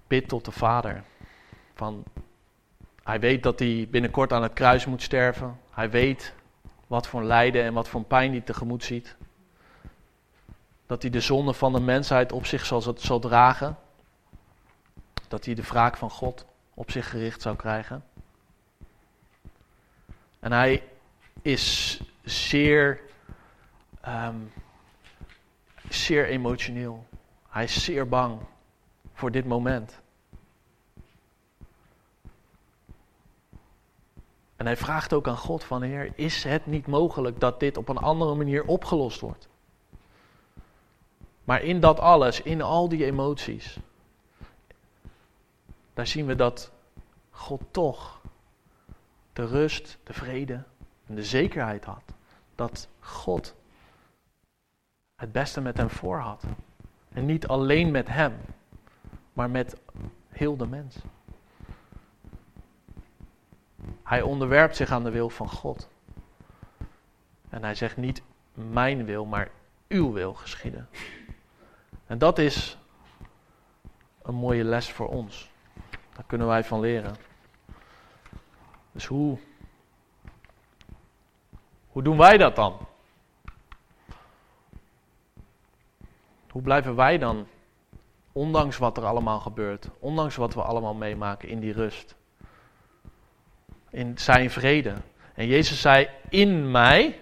bidt 0.07 0.29
tot 0.29 0.45
de 0.45 0.51
Vader 0.51 1.03
van 1.73 2.03
hij 3.07 3.19
weet 3.19 3.43
dat 3.43 3.59
hij 3.59 3.87
binnenkort 3.91 4.33
aan 4.33 4.43
het 4.43 4.53
kruis 4.53 4.85
moet 4.85 5.01
sterven. 5.01 5.59
Hij 5.71 5.89
weet 5.89 6.33
wat 6.87 7.07
voor 7.07 7.23
lijden 7.23 7.63
en 7.63 7.73
wat 7.73 7.87
voor 7.87 8.03
pijn 8.03 8.31
hij 8.31 8.41
tegemoet 8.41 8.83
ziet. 8.83 9.15
Dat 10.85 11.01
hij 11.01 11.11
de 11.11 11.19
zonde 11.19 11.53
van 11.53 11.73
de 11.73 11.79
mensheid 11.79 12.31
op 12.31 12.45
zich 12.45 12.65
zal, 12.65 12.81
zal 12.97 13.19
dragen. 13.19 13.77
Dat 15.27 15.45
hij 15.45 15.53
de 15.53 15.61
wraak 15.61 15.97
van 15.97 16.09
God 16.09 16.45
op 16.73 16.91
zich 16.91 17.09
gericht 17.09 17.41
zou 17.41 17.55
krijgen. 17.55 18.03
En 20.39 20.51
hij 20.51 20.83
is 21.41 21.99
zeer, 22.23 22.99
um, 24.07 24.53
zeer 25.89 26.27
emotioneel. 26.27 27.07
Hij 27.49 27.63
is 27.63 27.83
zeer 27.83 28.07
bang 28.07 28.39
voor 29.13 29.31
dit 29.31 29.45
moment. 29.45 29.99
En 34.57 34.65
hij 34.65 34.77
vraagt 34.77 35.13
ook 35.13 35.27
aan 35.27 35.37
God 35.37 35.63
van 35.63 35.81
Heer, 35.81 36.11
is 36.15 36.43
het 36.43 36.65
niet 36.65 36.87
mogelijk 36.87 37.39
dat 37.39 37.59
dit 37.59 37.77
op 37.77 37.89
een 37.89 37.97
andere 37.97 38.35
manier 38.35 38.65
opgelost 38.65 39.19
wordt? 39.19 39.47
Maar 41.43 41.61
in 41.61 41.79
dat 41.79 41.99
alles, 41.99 42.41
in 42.41 42.61
al 42.61 42.89
die 42.89 43.05
emoties, 43.05 43.77
daar 45.93 46.07
zien 46.07 46.25
we 46.25 46.35
dat 46.35 46.71
God 47.29 47.61
toch 47.71 48.21
de 49.33 49.45
rust, 49.45 49.97
de 50.03 50.13
vrede 50.13 50.63
en 51.05 51.15
de 51.15 51.23
zekerheid 51.23 51.85
had. 51.85 52.03
Dat 52.55 52.87
God 52.99 53.55
het 55.15 55.31
beste 55.31 55.61
met 55.61 55.77
hem 55.77 55.89
voor 55.89 56.17
had. 56.17 56.43
En 57.13 57.25
niet 57.25 57.47
alleen 57.47 57.91
met 57.91 58.07
hem, 58.07 58.37
maar 59.33 59.49
met 59.49 59.77
heel 60.29 60.57
de 60.57 60.67
mens. 60.67 60.95
Hij 64.03 64.21
onderwerpt 64.21 64.75
zich 64.75 64.91
aan 64.91 65.03
de 65.03 65.11
wil 65.11 65.29
van 65.29 65.49
God. 65.49 65.89
En 67.49 67.63
hij 67.63 67.75
zegt 67.75 67.97
niet 67.97 68.21
mijn 68.53 69.05
wil, 69.05 69.25
maar 69.25 69.49
uw 69.87 70.11
wil 70.11 70.33
geschieden. 70.33 70.89
En 72.05 72.17
dat 72.17 72.37
is 72.37 72.77
een 74.21 74.35
mooie 74.35 74.63
les 74.63 74.91
voor 74.91 75.07
ons. 75.07 75.51
Daar 76.13 76.25
kunnen 76.27 76.47
wij 76.47 76.63
van 76.63 76.79
leren. 76.79 77.15
Dus 78.91 79.05
hoe, 79.05 79.37
hoe 81.87 82.03
doen 82.03 82.17
wij 82.17 82.37
dat 82.37 82.55
dan? 82.55 82.77
Hoe 86.51 86.61
blijven 86.61 86.95
wij 86.95 87.17
dan, 87.17 87.47
ondanks 88.31 88.77
wat 88.77 88.97
er 88.97 89.05
allemaal 89.05 89.39
gebeurt, 89.39 89.89
ondanks 89.99 90.35
wat 90.35 90.53
we 90.53 90.61
allemaal 90.61 90.93
meemaken, 90.93 91.49
in 91.49 91.59
die 91.59 91.73
rust? 91.73 92.16
In 93.89 94.17
zijn 94.17 94.51
vrede. 94.51 94.93
En 95.33 95.47
Jezus 95.47 95.81
zei, 95.81 96.09
in 96.29 96.71
mij, 96.71 97.19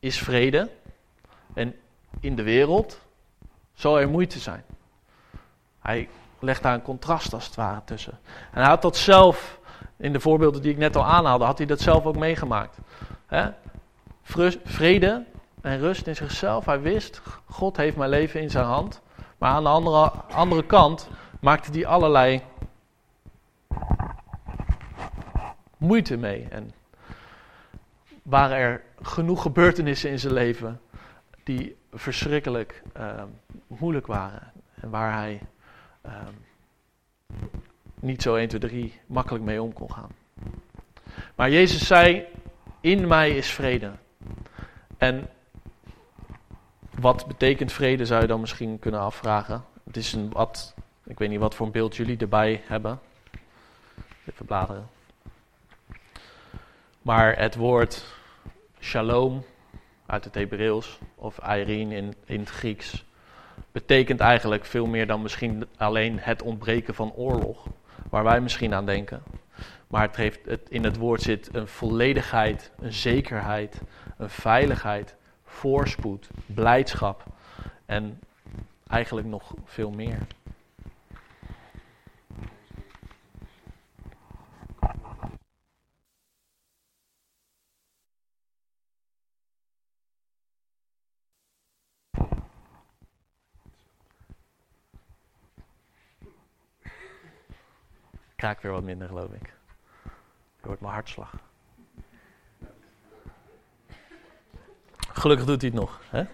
is 0.00 0.18
vrede. 0.18 0.70
En 1.54 1.74
in 2.20 2.36
de 2.36 2.42
wereld 2.42 3.00
zal 3.74 4.00
er 4.00 4.08
moeite 4.08 4.38
zijn. 4.38 4.64
Hij 5.80 6.08
legt 6.38 6.62
daar 6.62 6.74
een 6.74 6.82
contrast 6.82 7.32
als 7.32 7.46
het 7.46 7.54
ware 7.54 7.80
tussen. 7.84 8.18
En 8.52 8.60
hij 8.60 8.68
had 8.68 8.82
dat 8.82 8.96
zelf, 8.96 9.58
in 9.96 10.12
de 10.12 10.20
voorbeelden 10.20 10.62
die 10.62 10.72
ik 10.72 10.78
net 10.78 10.96
al 10.96 11.04
aanhaalde, 11.04 11.44
had 11.44 11.58
hij 11.58 11.66
dat 11.66 11.80
zelf 11.80 12.04
ook 12.04 12.16
meegemaakt. 12.16 12.78
Vrede 14.64 15.24
en 15.60 15.78
rust 15.78 16.06
in 16.06 16.16
zichzelf. 16.16 16.64
Hij 16.64 16.80
wist, 16.80 17.20
God 17.44 17.76
heeft 17.76 17.96
mijn 17.96 18.10
leven 18.10 18.40
in 18.40 18.50
zijn 18.50 18.64
hand. 18.64 19.02
Maar 19.38 19.50
aan 19.50 19.62
de 19.62 19.68
andere, 19.68 20.10
andere 20.30 20.64
kant 20.64 21.08
maakte 21.40 21.70
hij 21.70 21.86
allerlei 21.86 22.42
moeite 25.84 26.16
mee. 26.16 26.46
En 26.50 26.72
waren 28.22 28.56
er 28.56 28.82
genoeg 29.02 29.42
gebeurtenissen 29.42 30.10
in 30.10 30.18
zijn 30.18 30.32
leven 30.32 30.80
die 31.42 31.76
verschrikkelijk 31.92 32.82
ehm, 32.92 33.26
moeilijk 33.66 34.06
waren. 34.06 34.52
En 34.80 34.90
waar 34.90 35.12
hij 35.12 35.40
ehm, 36.02 36.32
niet 38.00 38.22
zo 38.22 38.34
1, 38.34 38.48
2, 38.48 38.60
3 38.60 39.00
makkelijk 39.06 39.44
mee 39.44 39.62
om 39.62 39.72
kon 39.72 39.92
gaan. 39.92 40.10
Maar 41.34 41.50
Jezus 41.50 41.86
zei, 41.86 42.24
in 42.80 43.06
mij 43.06 43.30
is 43.30 43.50
vrede. 43.50 43.92
En 44.96 45.28
wat 46.98 47.26
betekent 47.26 47.72
vrede, 47.72 48.06
zou 48.06 48.20
je 48.20 48.26
dan 48.26 48.40
misschien 48.40 48.78
kunnen 48.78 49.00
afvragen. 49.00 49.64
Het 49.84 49.96
is 49.96 50.12
een 50.12 50.32
wat, 50.32 50.74
ik 51.04 51.18
weet 51.18 51.28
niet 51.28 51.38
wat 51.38 51.54
voor 51.54 51.66
een 51.66 51.72
beeld 51.72 51.96
jullie 51.96 52.16
erbij 52.16 52.62
hebben. 52.66 53.00
Even 54.26 54.46
bladeren. 54.46 54.88
Maar 57.04 57.38
het 57.38 57.54
woord 57.54 58.04
shalom 58.80 59.44
uit 60.06 60.24
het 60.24 60.34
Hebreeuws 60.34 60.98
of 61.14 61.38
Irene 61.38 61.94
in, 61.94 62.14
in 62.24 62.40
het 62.40 62.48
Grieks 62.48 63.04
betekent 63.72 64.20
eigenlijk 64.20 64.64
veel 64.64 64.86
meer 64.86 65.06
dan 65.06 65.22
misschien 65.22 65.66
alleen 65.76 66.18
het 66.18 66.42
ontbreken 66.42 66.94
van 66.94 67.12
oorlog, 67.12 67.66
waar 68.10 68.24
wij 68.24 68.40
misschien 68.40 68.74
aan 68.74 68.86
denken. 68.86 69.22
Maar 69.86 70.02
het 70.02 70.16
heeft, 70.16 70.40
het, 70.44 70.70
in 70.70 70.84
het 70.84 70.96
woord 70.96 71.22
zit 71.22 71.54
een 71.54 71.68
volledigheid, 71.68 72.70
een 72.80 72.92
zekerheid, 72.92 73.80
een 74.16 74.30
veiligheid, 74.30 75.16
voorspoed, 75.44 76.28
blijdschap 76.46 77.24
en 77.86 78.20
eigenlijk 78.88 79.26
nog 79.26 79.54
veel 79.64 79.90
meer. 79.90 80.18
Kraak 98.44 98.60
weer 98.60 98.72
wat 98.72 98.82
minder, 98.82 99.08
geloof 99.08 99.30
ik. 99.30 99.52
Je 100.60 100.66
hoort 100.66 100.80
mijn 100.80 100.92
hartslag. 100.92 101.34
Gelukkig 105.12 105.46
doet 105.46 105.60
hij 105.60 105.70
het 105.70 105.80
nog. 105.80 106.00
Hè? 106.10 106.24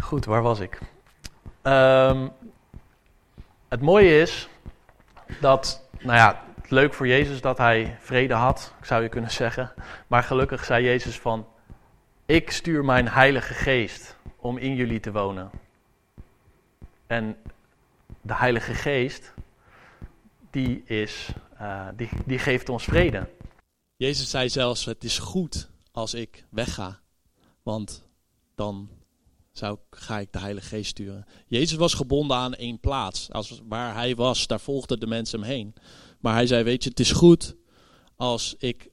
Goed, 0.00 0.24
waar 0.24 0.42
was 0.42 0.60
ik? 0.60 0.78
Ehm, 1.62 2.28
het 3.68 3.80
mooie 3.80 4.20
is 4.20 4.48
dat, 5.40 5.88
nou 5.98 6.16
ja, 6.16 6.44
leuk 6.68 6.94
voor 6.94 7.06
Jezus 7.06 7.40
dat 7.40 7.58
hij 7.58 7.96
vrede 8.00 8.34
had, 8.34 8.74
zou 8.82 9.02
je 9.02 9.08
kunnen 9.08 9.30
zeggen. 9.30 9.72
Maar 10.06 10.22
gelukkig 10.22 10.64
zei 10.64 10.84
Jezus 10.84 11.20
van, 11.20 11.46
ik 12.26 12.50
stuur 12.50 12.84
mijn 12.84 13.08
heilige 13.08 13.54
geest 13.54 14.16
om 14.36 14.58
in 14.58 14.74
jullie 14.74 15.00
te 15.00 15.12
wonen. 15.12 15.50
En 17.06 17.36
de 18.20 18.34
heilige 18.34 18.74
geest, 18.74 19.34
die, 20.50 20.82
is, 20.84 21.28
uh, 21.60 21.88
die, 21.96 22.08
die 22.26 22.38
geeft 22.38 22.68
ons 22.68 22.84
vrede. 22.84 23.28
Jezus 23.96 24.30
zei 24.30 24.48
zelfs, 24.48 24.84
het 24.84 25.04
is 25.04 25.18
goed 25.18 25.70
als 25.92 26.14
ik 26.14 26.46
wegga, 26.50 27.00
want 27.62 28.08
dan 28.54 28.88
zou, 29.52 29.78
ga 29.90 30.18
ik 30.18 30.32
de 30.32 30.38
Heilige 30.38 30.66
Geest 30.66 30.90
sturen. 30.90 31.24
Jezus 31.46 31.76
was 31.76 31.94
gebonden 31.94 32.36
aan 32.36 32.54
één 32.54 32.80
plaats. 32.80 33.30
Als, 33.30 33.60
waar 33.68 33.94
hij 33.94 34.14
was, 34.14 34.46
daar 34.46 34.60
volgden 34.60 35.00
de 35.00 35.06
mensen 35.06 35.40
hem 35.40 35.48
heen. 35.48 35.74
Maar 36.20 36.34
hij 36.34 36.46
zei, 36.46 36.62
weet 36.62 36.84
je, 36.84 36.90
het 36.90 37.00
is 37.00 37.12
goed 37.12 37.56
als 38.16 38.54
ik 38.58 38.90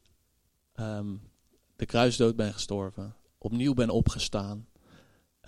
um, 0.76 1.22
de 1.76 1.86
kruisdood 1.86 2.36
ben 2.36 2.54
gestorven, 2.54 3.16
opnieuw 3.38 3.74
ben 3.74 3.90
opgestaan, 3.90 4.68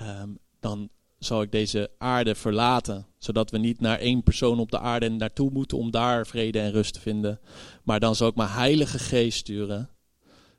um, 0.02 0.38
dan 0.60 0.89
zal 1.19 1.41
ik 1.41 1.51
deze 1.51 1.91
aarde 1.97 2.36
verlaten, 2.36 3.08
zodat 3.17 3.51
we 3.51 3.58
niet 3.58 3.79
naar 3.79 3.99
één 3.99 4.23
persoon 4.23 4.60
op 4.60 4.71
de 4.71 4.79
aarde 4.79 5.10
naartoe 5.10 5.51
moeten 5.51 5.77
om 5.77 5.91
daar 5.91 6.27
vrede 6.27 6.60
en 6.60 6.71
rust 6.71 6.93
te 6.93 6.99
vinden. 6.99 7.39
Maar 7.84 7.99
dan 7.99 8.15
zal 8.15 8.27
ik 8.27 8.36
mijn 8.36 8.49
Heilige 8.49 8.99
Geest 8.99 9.38
sturen 9.38 9.89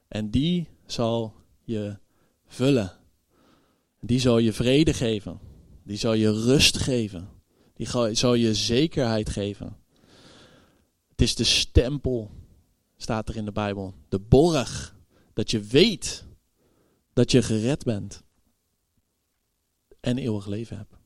en 0.08 0.30
die 0.30 0.68
zal 0.86 1.34
je 1.62 1.98
vullen. 2.46 2.92
Die 4.00 4.20
zal 4.20 4.38
je 4.38 4.52
vrede 4.52 4.94
geven. 4.94 5.40
Die 5.84 5.96
zal 5.96 6.12
je 6.12 6.32
rust 6.32 6.76
geven. 6.76 7.28
Die 7.74 7.86
zal 8.12 8.34
je 8.34 8.54
zekerheid 8.54 9.30
geven. 9.30 9.76
Het 11.08 11.20
is 11.20 11.34
de 11.34 11.44
stempel, 11.44 12.30
staat 12.96 13.28
er 13.28 13.36
in 13.36 13.44
de 13.44 13.52
Bijbel. 13.52 13.94
De 14.08 14.18
borg. 14.18 14.96
Dat 15.32 15.50
je 15.50 15.60
weet 15.60 16.24
dat 17.12 17.30
je 17.30 17.42
gered 17.42 17.84
bent 17.84 18.22
en 20.00 20.18
eeuwig 20.18 20.46
leven 20.46 20.76
heb. 20.76 20.98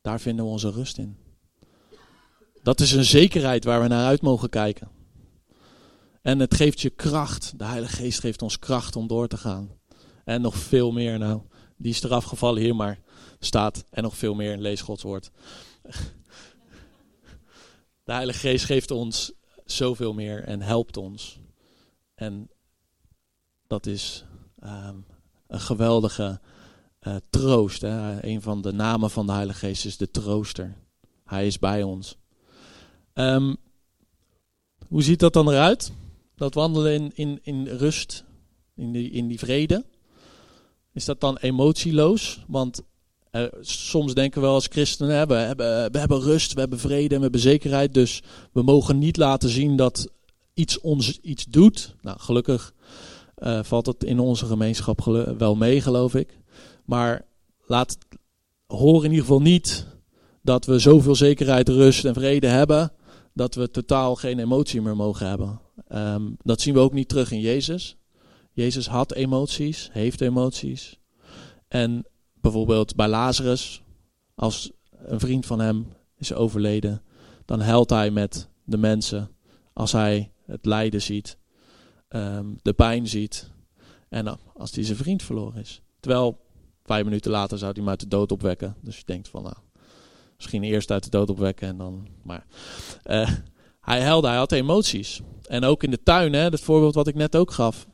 Daar 0.00 0.20
vinden 0.20 0.44
we 0.44 0.50
onze 0.50 0.70
rust 0.70 0.98
in. 0.98 1.16
Dat 2.62 2.80
is 2.80 2.92
een 2.92 3.04
zekerheid 3.04 3.64
waar 3.64 3.82
we 3.82 3.88
naar 3.88 4.06
uit 4.06 4.22
mogen 4.22 4.48
kijken. 4.48 4.88
En 6.22 6.38
het 6.38 6.54
geeft 6.54 6.80
je 6.80 6.90
kracht. 6.90 7.58
De 7.58 7.64
Heilige 7.64 7.96
Geest 7.96 8.20
geeft 8.20 8.42
ons 8.42 8.58
kracht 8.58 8.96
om 8.96 9.06
door 9.06 9.28
te 9.28 9.36
gaan. 9.36 9.70
En 10.24 10.40
nog 10.40 10.56
veel 10.56 10.92
meer. 10.92 11.18
Nou, 11.18 11.40
die 11.76 11.92
is 11.92 12.02
eraf 12.02 12.24
gevallen 12.24 12.62
hier, 12.62 12.76
maar 12.76 13.00
staat 13.38 13.84
en 13.90 14.02
nog 14.02 14.16
veel 14.16 14.34
meer. 14.34 14.56
Lees 14.56 14.80
Gods 14.80 15.02
woord. 15.02 15.30
De 18.04 18.12
Heilige 18.12 18.38
Geest 18.38 18.64
geeft 18.64 18.90
ons 18.90 19.32
zoveel 19.64 20.12
meer 20.12 20.44
en 20.44 20.62
helpt 20.62 20.96
ons. 20.96 21.40
En 22.14 22.50
dat 23.66 23.86
is 23.86 24.24
um, 24.64 25.06
een 25.46 25.60
geweldige 25.60 26.40
uh, 27.06 27.16
troost. 27.30 27.80
Hè. 27.80 28.24
Een 28.24 28.42
van 28.42 28.62
de 28.62 28.72
namen 28.72 29.10
van 29.10 29.26
de 29.26 29.32
Heilige 29.32 29.58
Geest 29.58 29.84
is 29.84 29.96
de 29.96 30.10
trooster. 30.10 30.76
Hij 31.24 31.46
is 31.46 31.58
bij 31.58 31.82
ons. 31.82 32.16
Um, 33.14 33.56
hoe 34.88 35.02
ziet 35.02 35.18
dat 35.18 35.32
dan 35.32 35.48
eruit? 35.48 35.92
Dat 36.36 36.54
wandelen 36.54 36.92
in, 36.92 37.10
in, 37.14 37.38
in 37.42 37.66
rust, 37.66 38.24
in 38.74 38.92
die, 38.92 39.10
in 39.10 39.28
die 39.28 39.38
vrede. 39.38 39.84
Is 40.92 41.04
dat 41.04 41.20
dan 41.20 41.36
emotieloos? 41.36 42.44
Want 42.46 42.82
uh, 43.32 43.44
soms 43.60 44.14
denken 44.14 44.40
we 44.40 44.46
als 44.46 44.66
christenen, 44.66 45.28
we, 45.28 45.34
hebben, 45.34 45.92
we 45.92 45.98
hebben 45.98 46.20
rust, 46.20 46.52
we 46.52 46.60
hebben 46.60 46.78
vrede 46.78 47.08
en 47.08 47.16
we 47.16 47.22
hebben 47.22 47.40
zekerheid. 47.40 47.94
Dus 47.94 48.22
we 48.52 48.62
mogen 48.62 48.98
niet 48.98 49.16
laten 49.16 49.48
zien 49.48 49.76
dat 49.76 50.08
iets 50.54 50.80
ons 50.80 51.18
iets 51.18 51.44
doet. 51.44 51.94
Nou, 52.00 52.18
gelukkig 52.18 52.74
uh, 53.38 53.62
valt 53.62 53.86
het 53.86 54.04
in 54.04 54.18
onze 54.18 54.46
gemeenschap 54.46 55.04
wel 55.38 55.54
mee, 55.54 55.80
geloof 55.80 56.14
ik. 56.14 56.39
Maar 56.90 57.24
laat 57.66 57.98
horen 58.66 59.04
in 59.04 59.10
ieder 59.10 59.24
geval 59.24 59.40
niet 59.40 59.86
dat 60.42 60.64
we 60.66 60.78
zoveel 60.78 61.14
zekerheid, 61.14 61.68
rust 61.68 62.04
en 62.04 62.14
vrede 62.14 62.46
hebben, 62.46 62.92
dat 63.32 63.54
we 63.54 63.70
totaal 63.70 64.14
geen 64.14 64.38
emotie 64.38 64.82
meer 64.82 64.96
mogen 64.96 65.28
hebben. 65.28 65.60
Um, 65.88 66.36
dat 66.42 66.60
zien 66.60 66.74
we 66.74 66.80
ook 66.80 66.92
niet 66.92 67.08
terug 67.08 67.30
in 67.30 67.40
Jezus. 67.40 67.96
Jezus 68.52 68.86
had 68.86 69.12
emoties, 69.12 69.88
heeft 69.92 70.20
emoties. 70.20 70.98
En 71.68 72.06
bijvoorbeeld 72.34 72.96
bij 72.96 73.08
Lazarus, 73.08 73.82
als 74.34 74.70
een 74.90 75.20
vriend 75.20 75.46
van 75.46 75.60
hem 75.60 75.86
is 76.16 76.32
overleden, 76.32 77.02
dan 77.44 77.60
huilt 77.60 77.90
hij 77.90 78.10
met 78.10 78.48
de 78.64 78.78
mensen 78.78 79.30
als 79.72 79.92
hij 79.92 80.32
het 80.44 80.66
lijden 80.66 81.02
ziet, 81.02 81.38
um, 82.08 82.58
de 82.62 82.72
pijn 82.72 83.08
ziet 83.08 83.50
en 84.08 84.38
als 84.54 84.74
hij 84.74 84.84
zijn 84.84 84.98
vriend 84.98 85.22
verloren 85.22 85.60
is. 85.60 85.82
Terwijl 86.00 86.48
Vijf 86.90 87.04
minuten 87.04 87.30
later 87.30 87.58
zou 87.58 87.70
hij 87.72 87.80
hem 87.80 87.90
uit 87.90 88.00
de 88.00 88.08
dood 88.08 88.32
opwekken. 88.32 88.76
Dus 88.80 88.96
je 88.96 89.02
denkt 89.06 89.28
van, 89.28 89.42
nou, 89.42 89.54
misschien 90.36 90.62
eerst 90.62 90.90
uit 90.90 91.04
de 91.04 91.10
dood 91.10 91.30
opwekken 91.30 91.68
en 91.68 91.76
dan. 91.76 92.08
Maar 92.22 92.46
uh, 93.06 93.30
hij 93.80 94.00
helde, 94.00 94.28
hij 94.28 94.36
had 94.36 94.52
emoties. 94.52 95.20
En 95.42 95.64
ook 95.64 95.82
in 95.82 95.90
de 95.90 96.02
tuin, 96.02 96.32
hè, 96.32 96.40
het 96.40 96.60
voorbeeld 96.60 96.94
wat 96.94 97.06
ik 97.06 97.14
net 97.14 97.36
ook 97.36 97.50
gaf. 97.50 97.86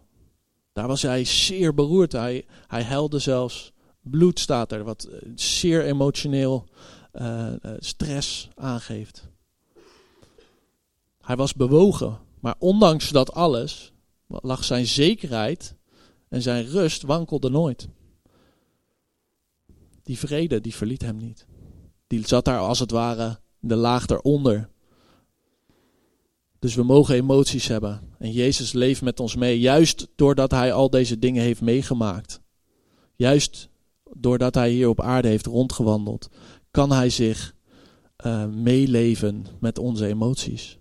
Daar 0.72 0.86
was 0.86 1.02
hij 1.02 1.24
zeer 1.24 1.74
beroerd. 1.74 2.12
Hij, 2.12 2.44
hij 2.66 2.86
zelfs. 3.10 3.72
Bloed 4.00 4.40
staat 4.40 4.72
er, 4.72 4.84
wat 4.84 5.04
eh, 5.04 5.28
zeer 5.34 5.84
emotioneel 5.84 6.68
uh, 7.12 7.52
stress 7.78 8.48
aangeeft. 8.54 9.28
Hij 11.20 11.36
was 11.36 11.54
bewogen. 11.54 12.18
Maar 12.40 12.54
ondanks 12.58 13.08
dat 13.08 13.32
alles 13.32 13.92
lag 14.26 14.64
zijn 14.64 14.86
zekerheid 14.86 15.74
En 16.28 16.42
zijn 16.42 16.66
rust 16.66 17.02
wankelde 17.02 17.50
nooit. 17.50 17.88
Die 20.06 20.18
vrede, 20.18 20.60
die 20.60 20.74
verliet 20.74 21.02
hem 21.02 21.16
niet. 21.16 21.46
Die 22.06 22.26
zat 22.26 22.44
daar 22.44 22.58
als 22.58 22.78
het 22.78 22.90
ware 22.90 23.38
de 23.58 23.76
laag 23.76 24.06
eronder. 24.06 24.68
Dus 26.58 26.74
we 26.74 26.82
mogen 26.82 27.14
emoties 27.14 27.66
hebben. 27.66 28.00
En 28.18 28.32
Jezus 28.32 28.72
leeft 28.72 29.02
met 29.02 29.20
ons 29.20 29.36
mee, 29.36 29.60
juist 29.60 30.08
doordat 30.16 30.50
hij 30.50 30.72
al 30.72 30.90
deze 30.90 31.18
dingen 31.18 31.42
heeft 31.42 31.60
meegemaakt. 31.60 32.40
Juist 33.14 33.68
doordat 34.12 34.54
hij 34.54 34.70
hier 34.70 34.88
op 34.88 35.00
aarde 35.00 35.28
heeft 35.28 35.46
rondgewandeld, 35.46 36.28
kan 36.70 36.92
hij 36.92 37.10
zich 37.10 37.54
uh, 38.26 38.46
meeleven 38.46 39.46
met 39.60 39.78
onze 39.78 40.06
emoties. 40.06 40.78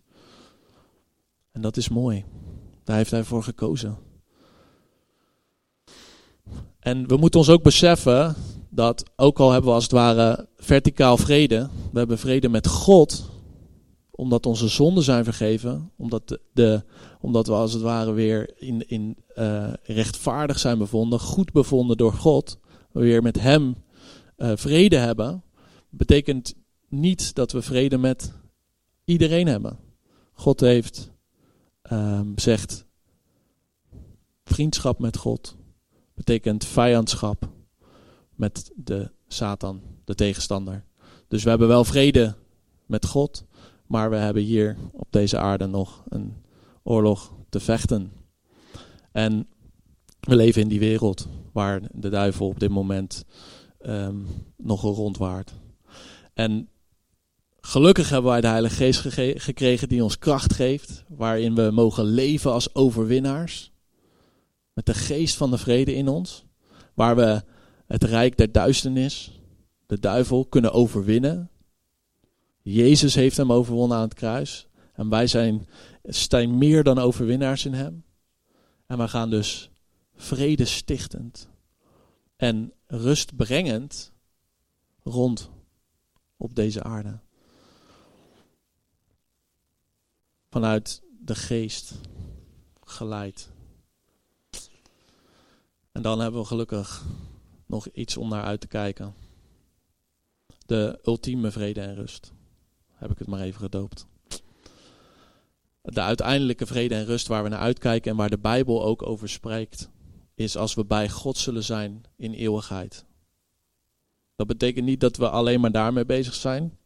En 1.52 1.62
dat 1.62 1.78
is 1.78 1.90
mooi. 1.90 2.26
Daar 2.84 2.98
heeft 2.98 3.12
hij 3.12 3.24
voor 3.24 3.44
gekozen. 3.44 3.98
En 6.80 7.08
we 7.08 7.18
moeten 7.18 7.40
ons 7.40 7.50
ook 7.50 7.64
beseffen 7.64 8.36
dat, 8.76 9.04
ook 9.16 9.40
al 9.40 9.52
hebben 9.52 9.70
we 9.70 9.76
als 9.76 9.84
het 9.84 9.94
ware 9.94 10.48
verticaal 10.58 11.18
vrede, 11.18 11.70
we 11.92 11.98
hebben 11.98 12.18
vrede 12.18 12.50
met 12.50 12.68
God, 12.68 13.30
omdat 14.12 14.46
onze 14.46 14.68
zonden 14.68 15.04
zijn 15.04 15.24
vergeven, 15.24 15.92
omdat, 15.96 16.40
de, 16.54 16.84
omdat 17.22 17.48
we 17.48 17.54
als 17.54 17.74
het 17.74 17.82
ware 17.82 18.12
weer 18.12 18.54
in, 18.58 18.90
in 18.90 19.18
uh, 19.36 19.74
rechtvaardig 19.84 20.60
zijn 20.60 20.78
bevonden, 20.78 21.20
goed 21.20 21.52
bevonden 21.52 21.98
door 21.98 22.14
God, 22.14 22.58
we 22.92 23.00
weer 23.00 23.22
met 23.22 23.40
Hem 23.40 23.76
uh, 24.38 24.52
vrede 24.56 24.98
hebben, 24.98 25.44
betekent 25.90 26.56
niet 26.90 27.36
dat 27.36 27.52
we 27.52 27.62
vrede 27.62 27.98
met 27.98 28.34
iedereen 29.06 29.48
hebben. 29.48 29.78
God 30.34 30.60
heeft 30.60 31.12
um, 31.92 32.34
zegt 32.36 32.86
vriendschap 34.44 35.00
met 35.00 35.18
God 35.18 35.56
betekent 36.14 36.66
vijandschap 36.66 37.50
met 38.36 38.72
de 38.76 39.12
Satan, 39.28 39.82
de 40.04 40.16
tegenstander. 40.16 40.84
Dus 41.28 41.44
we 41.44 41.50
hebben 41.50 41.68
wel 41.68 41.84
vrede 41.84 42.36
met 42.86 43.06
God, 43.06 43.46
maar 43.88 44.10
we 44.10 44.16
hebben 44.16 44.44
hier 44.44 44.78
op 44.92 45.08
deze 45.10 45.38
aarde 45.38 45.66
nog 45.66 46.04
een 46.10 46.34
oorlog 46.84 47.34
te 47.50 47.60
vechten. 47.60 48.12
En 49.12 49.48
we 50.20 50.36
leven 50.36 50.62
in 50.62 50.68
die 50.68 50.80
wereld 50.80 51.28
waar 51.52 51.82
de 51.92 52.10
duivel 52.10 52.48
op 52.48 52.60
dit 52.60 52.70
moment 52.70 53.26
um, 53.86 54.28
nogal 54.58 54.94
rondwaart. 54.94 55.54
En 56.34 56.70
gelukkig 57.62 58.10
hebben 58.10 58.32
wij 58.32 58.42
de 58.42 58.48
Heilige 58.48 58.76
Geest 58.76 59.00
gekregen 59.44 59.90
die 59.90 60.04
ons 60.04 60.18
kracht 60.18 60.54
geeft, 60.54 61.04
waarin 61.08 61.56
we 61.56 61.70
mogen 61.72 62.06
leven 62.06 62.52
als 62.52 62.76
overwinnaars. 62.76 63.74
Met 64.74 64.86
de 64.86 64.94
geest 64.94 65.36
van 65.36 65.52
de 65.52 65.58
vrede 65.58 65.96
in 65.96 66.08
ons, 66.08 66.46
waar 66.94 67.16
we 67.16 67.44
het 67.88 68.04
rijk 68.04 68.38
der 68.38 68.52
duisternis, 68.52 69.42
de 69.86 70.00
duivel, 70.00 70.46
kunnen 70.46 70.74
overwinnen. 70.74 71.50
Jezus 72.62 73.16
heeft 73.16 73.38
hem 73.38 73.52
overwonnen 73.52 73.98
aan 73.98 74.04
het 74.04 74.14
kruis. 74.14 74.68
En 74.94 75.10
wij 75.10 75.28
zijn, 75.28 75.68
zijn 76.04 76.58
meer 76.58 76.84
dan 76.84 77.00
overwinnaars 77.00 77.66
in 77.66 77.74
hem. 77.74 78.04
En 78.86 78.98
we 78.98 79.08
gaan 79.08 79.30
dus 79.30 79.70
vrede 80.16 80.66
stichtend 80.66 81.50
en 82.36 82.74
rustbrengend 82.88 84.12
rond 85.04 85.50
op 86.38 86.56
deze 86.56 86.84
aarde. 86.84 87.20
Vanuit 90.50 91.02
de 91.20 91.36
geest 91.36 91.94
geleid. 92.84 93.52
En 95.92 96.02
dan 96.02 96.20
hebben 96.20 96.42
we 96.42 96.48
gelukkig 96.48 97.06
nog 97.66 97.88
iets 97.88 98.18
om 98.18 98.30
naar 98.30 98.44
uit 98.44 98.62
te 98.62 98.68
kijken. 98.68 99.14
De 100.66 101.00
ultieme 101.04 101.52
vrede 101.52 101.82
en 101.82 101.96
rust. 101.96 102.34
Heb 102.94 103.12
ik 103.12 103.20
het 103.20 103.28
maar 103.28 103.42
even 103.42 103.60
gedoopt. 103.60 104.06
De 105.82 106.02
uiteindelijke 106.02 106.66
vrede 106.66 106.96
en 106.96 107.06
rust 107.06 107.28
waar 107.28 107.44
we 107.44 107.50
naar 107.50 107.60
uitkijken 107.60 108.12
en 108.12 108.18
waar 108.18 108.30
de 108.30 108.38
Bijbel 108.38 108.84
ook 108.84 109.08
over 109.08 109.30
spreekt, 109.30 109.90
is 110.36 110.58
als 110.58 110.74
we 110.74 110.86
bij 110.86 111.10
God 111.10 111.38
zullen 111.38 111.64
zijn 111.64 112.04
in 112.16 112.34
eeuwigheid. 112.34 113.06
Dat 114.36 114.48
betekent 114.48 114.86
niet 114.86 115.00
dat 115.00 115.18
we 115.18 115.30
alleen 115.30 115.60
maar 115.60 115.72
daarmee 115.72 116.06
bezig 116.06 116.34
zijn, 116.34 116.78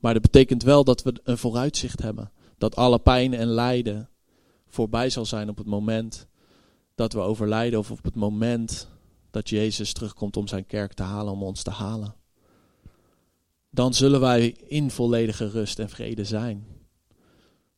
maar 0.00 0.12
dat 0.12 0.22
betekent 0.22 0.62
wel 0.62 0.84
dat 0.84 1.02
we 1.02 1.20
een 1.22 1.38
vooruitzicht 1.38 2.02
hebben. 2.02 2.32
Dat 2.58 2.76
alle 2.76 2.98
pijn 2.98 3.34
en 3.34 3.46
lijden 3.46 4.08
voorbij 4.66 5.10
zal 5.10 5.24
zijn 5.24 5.48
op 5.48 5.58
het 5.58 5.66
moment 5.66 6.26
dat 6.94 7.12
we 7.12 7.20
overlijden 7.20 7.78
of 7.78 7.90
op 7.90 8.04
het 8.04 8.14
moment 8.14 8.88
dat 9.30 9.48
Jezus 9.48 9.92
terugkomt 9.92 10.36
om 10.36 10.48
zijn 10.48 10.66
kerk 10.66 10.92
te 10.92 11.02
halen, 11.02 11.32
om 11.32 11.42
ons 11.42 11.62
te 11.62 11.70
halen. 11.70 12.14
Dan 13.70 13.94
zullen 13.94 14.20
wij 14.20 14.48
in 14.48 14.90
volledige 14.90 15.48
rust 15.48 15.78
en 15.78 15.88
vrede 15.88 16.24
zijn. 16.24 16.66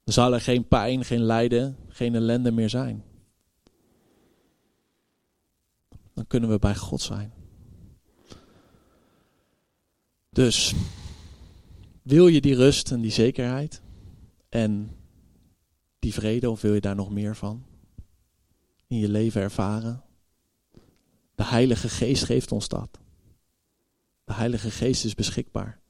Dan 0.05 0.15
zal 0.15 0.35
er 0.35 0.41
geen 0.41 0.69
pijn, 0.69 1.05
geen 1.05 1.23
lijden, 1.23 1.77
geen 1.89 2.15
ellende 2.15 2.51
meer 2.51 2.71
zijn. 2.71 3.05
Dan 6.15 6.27
kunnen 6.27 6.51
we 6.51 6.59
bij 6.59 6.77
God 6.77 7.01
zijn. 7.01 7.33
Dus 10.31 10.75
wil 12.03 12.27
je 12.27 12.41
die 12.41 12.55
rust 12.55 12.91
en 12.91 13.01
die 13.01 13.11
zekerheid 13.11 13.83
en 14.49 14.97
die 15.99 16.13
vrede 16.13 16.51
of 16.51 16.61
wil 16.61 16.75
je 16.75 16.81
daar 16.81 16.95
nog 16.95 17.11
meer 17.11 17.37
van 17.37 17.65
in 18.87 18.99
je 18.99 19.09
leven 19.09 19.41
ervaren? 19.41 20.03
De 21.41 21.47
Heilige 21.47 21.89
Geest 21.89 22.25
geeft 22.25 22.53
ons 22.53 22.69
dat. 22.69 22.99
De 24.25 24.33
Heilige 24.33 24.71
Geest 24.71 25.05
is 25.05 25.15
beschikbaar. 25.15 25.81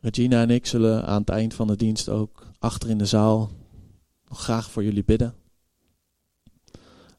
Regina 0.00 0.42
en 0.42 0.50
ik 0.50 0.66
zullen 0.66 1.04
aan 1.04 1.20
het 1.20 1.28
eind 1.28 1.54
van 1.54 1.66
de 1.66 1.76
dienst 1.76 2.08
ook 2.08 2.46
achter 2.58 2.90
in 2.90 2.98
de 2.98 3.06
zaal 3.06 3.50
nog 4.28 4.42
graag 4.42 4.70
voor 4.70 4.84
jullie 4.84 5.04
bidden. 5.04 5.34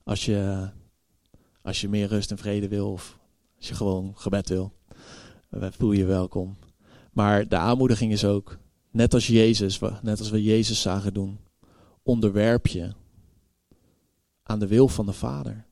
Als 0.03 0.25
je, 0.25 0.69
als 1.61 1.81
je 1.81 1.89
meer 1.89 2.07
rust 2.07 2.31
en 2.31 2.37
vrede 2.37 2.67
wil 2.67 2.91
of 2.91 3.19
als 3.57 3.67
je 3.67 3.75
gewoon 3.75 4.13
gebed 4.17 4.49
wil, 4.49 4.73
voel 5.49 5.91
je 5.91 6.05
welkom. 6.05 6.57
Maar 7.11 7.47
de 7.47 7.57
aanmoediging 7.57 8.11
is 8.11 8.25
ook, 8.25 8.57
net 8.91 9.13
als 9.13 9.27
Jezus, 9.27 9.79
net 10.01 10.19
als 10.19 10.29
we 10.29 10.43
Jezus 10.43 10.81
zagen 10.81 11.13
doen, 11.13 11.39
onderwerp 12.03 12.67
je 12.67 12.93
aan 14.43 14.59
de 14.59 14.67
wil 14.67 14.87
van 14.87 15.05
de 15.05 15.13
Vader. 15.13 15.65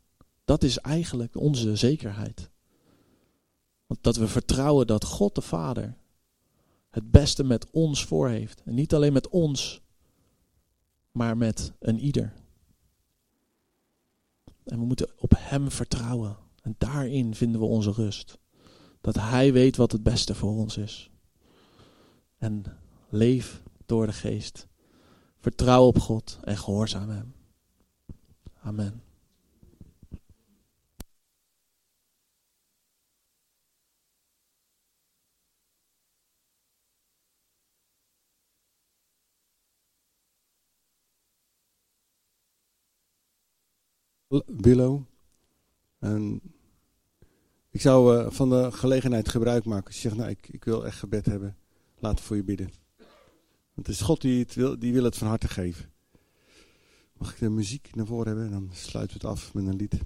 Dat 0.54 0.64
is 0.64 0.78
eigenlijk 0.78 1.36
onze 1.36 1.76
zekerheid. 1.76 2.50
Want 3.86 4.04
dat 4.04 4.16
we 4.16 4.28
vertrouwen 4.28 4.88
dat 4.88 5.04
God 5.04 5.36
de 5.36 5.42
Vader 5.42 5.98
het 6.90 7.12
beste 7.12 7.44
met 7.44 7.72
ons 7.72 8.06
voor 8.06 8.30
heeft. 8.30 8.62
En 8.66 8.74
niet 8.74 8.94
alleen 8.94 9.14
met 9.14 9.30
ons, 9.30 9.82
maar 11.12 11.38
met 11.38 11.74
een 11.80 12.00
ieder. 12.00 12.34
En 14.64 14.80
we 14.80 14.86
moeten 14.86 15.10
op 15.16 15.34
Hem 15.38 15.72
vertrouwen. 15.72 16.38
En 16.62 16.76
daarin 16.78 17.36
vinden 17.36 17.60
we 17.60 17.68
onze 17.68 17.92
rust. 17.92 18.38
Dat 19.02 19.16
Hij 19.16 19.54
weet 19.54 19.76
wat 19.76 19.92
het 19.92 20.04
beste 20.04 20.36
voor 20.36 20.52
ons 20.52 20.78
is. 20.78 21.12
En 22.38 22.64
leef 23.10 23.64
door 23.86 24.06
de 24.06 24.14
geest. 24.14 24.68
Vertrouw 25.40 25.86
op 25.86 26.00
God 26.00 26.40
en 26.44 26.58
gehoorzaam 26.58 27.10
Hem. 27.10 27.34
Amen. 28.62 29.04
Willow. 44.46 45.02
En 46.00 46.42
ik 47.70 47.82
zou 47.82 48.18
uh, 48.18 48.32
van 48.32 48.50
de 48.50 48.72
gelegenheid 48.72 49.30
gebruik 49.30 49.66
maken. 49.66 49.86
Als 49.86 49.96
je 49.96 50.02
zegt, 50.02 50.16
nou, 50.16 50.30
ik, 50.30 50.48
ik 50.50 50.64
wil 50.64 50.86
echt 50.86 50.98
gebed 50.98 51.26
hebben. 51.26 51.58
Laat 52.00 52.22
voor 52.22 52.36
je 52.36 52.44
bidden. 52.44 52.72
Want 53.74 53.88
het 53.88 53.96
is 53.96 54.02
God 54.02 54.22
die, 54.22 54.40
het 54.40 54.56
wil, 54.56 54.80
die 54.80 54.94
wil 54.94 55.04
het 55.04 55.18
van 55.18 55.28
harte 55.28 55.48
geven. 55.48 55.92
Mag 57.18 57.32
ik 57.34 57.40
de 57.40 57.50
muziek 57.50 57.96
naar 57.96 58.06
voren 58.06 58.28
hebben? 58.28 58.52
Dan 58.52 58.70
sluiten 58.72 59.20
we 59.20 59.28
het 59.28 59.38
af 59.38 59.54
met 59.54 59.68
een 59.68 59.76
lied. 59.76 60.00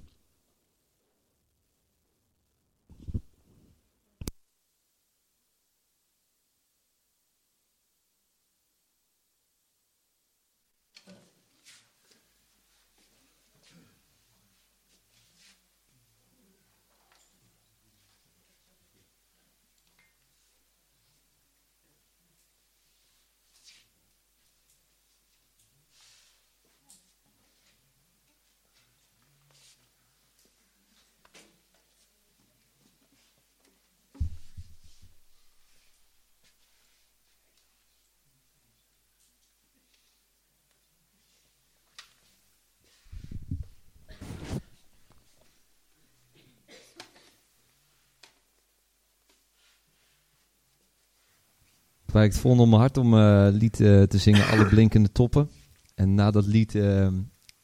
Maar 52.17 52.25
ik 52.25 52.33
vond 52.33 52.59
om 52.59 52.69
mijn 52.69 52.81
hart 52.81 52.97
om 52.97 53.13
uh, 53.13 53.47
lied 53.51 53.79
uh, 53.79 54.03
te 54.03 54.17
zingen, 54.17 54.47
Alle 54.47 54.65
Blinkende 54.65 55.11
Toppen. 55.11 55.49
En 55.95 56.13
na 56.13 56.31
dat 56.31 56.45
lied, 56.45 56.73
uh, 56.73 57.07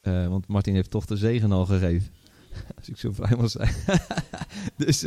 want 0.02 0.48
Martin 0.48 0.74
heeft 0.74 0.90
toch 0.90 1.06
de 1.06 1.18
zegen 1.18 1.52
al 1.52 1.66
gegeven. 1.66 2.14
Als 2.78 2.90
ik 2.90 2.98
zo 2.98 3.12
vrij 3.12 3.38
mag 3.38 3.50
zijn. 3.50 3.74
dus, 4.86 5.04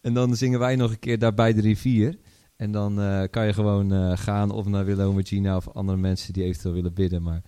en 0.00 0.14
dan 0.14 0.36
zingen 0.36 0.58
wij 0.58 0.76
nog 0.76 0.90
een 0.90 0.98
keer 0.98 1.18
daar 1.18 1.34
bij 1.34 1.52
de 1.52 1.60
rivier. 1.60 2.18
En 2.56 2.72
dan 2.72 2.94
kan 3.30 3.46
je 3.46 3.52
gewoon 3.52 4.18
gaan 4.18 4.50
of 4.50 4.66
naar 4.66 4.84
Willem 4.84 5.24
Gina 5.24 5.56
of 5.56 5.68
andere 5.68 5.98
mensen 5.98 6.32
die 6.32 6.44
eventueel 6.44 6.74
willen 6.74 6.94
bidden. 6.94 7.22
Maar 7.22 7.42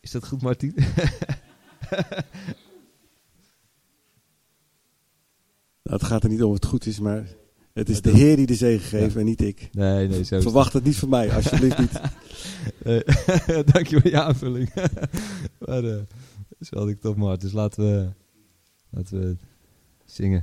is 0.00 0.10
dat 0.10 0.26
goed, 0.26 0.42
Martin? 0.42 0.74
nou, 5.82 5.96
het 5.96 6.04
gaat 6.04 6.22
er 6.22 6.30
niet 6.30 6.42
om 6.42 6.48
of 6.48 6.54
het 6.54 6.66
goed 6.66 6.86
is, 6.86 7.00
maar 7.00 7.26
het 7.72 7.88
is 7.88 8.02
de 8.02 8.10
Heer 8.10 8.36
die 8.36 8.46
de 8.46 8.54
zegen 8.54 8.88
geeft 8.88 9.16
en 9.16 9.24
niet 9.24 9.40
ik. 9.40 9.68
Nee, 9.72 10.08
nee, 10.08 10.24
zo 10.24 10.40
Verwacht 10.40 10.72
het 10.72 10.84
niet 10.84 10.96
van 10.96 11.08
mij, 11.08 11.32
alsjeblieft 11.32 11.78
niet. 11.78 11.92
Dank 13.72 13.86
je 13.86 14.00
voor 14.00 14.10
je 14.10 14.22
aanvulling. 14.22 14.72
maar 15.66 15.84
uh, 15.84 15.90
dat 15.90 16.58
is 16.58 16.70
wel 16.70 16.88
ik 16.88 17.00
toch 17.00 17.16
maar. 17.16 17.38
Dus 17.38 17.52
laten 17.52 17.84
we, 17.84 18.08
laten 18.90 19.20
we 19.20 19.36
zingen. 20.04 20.38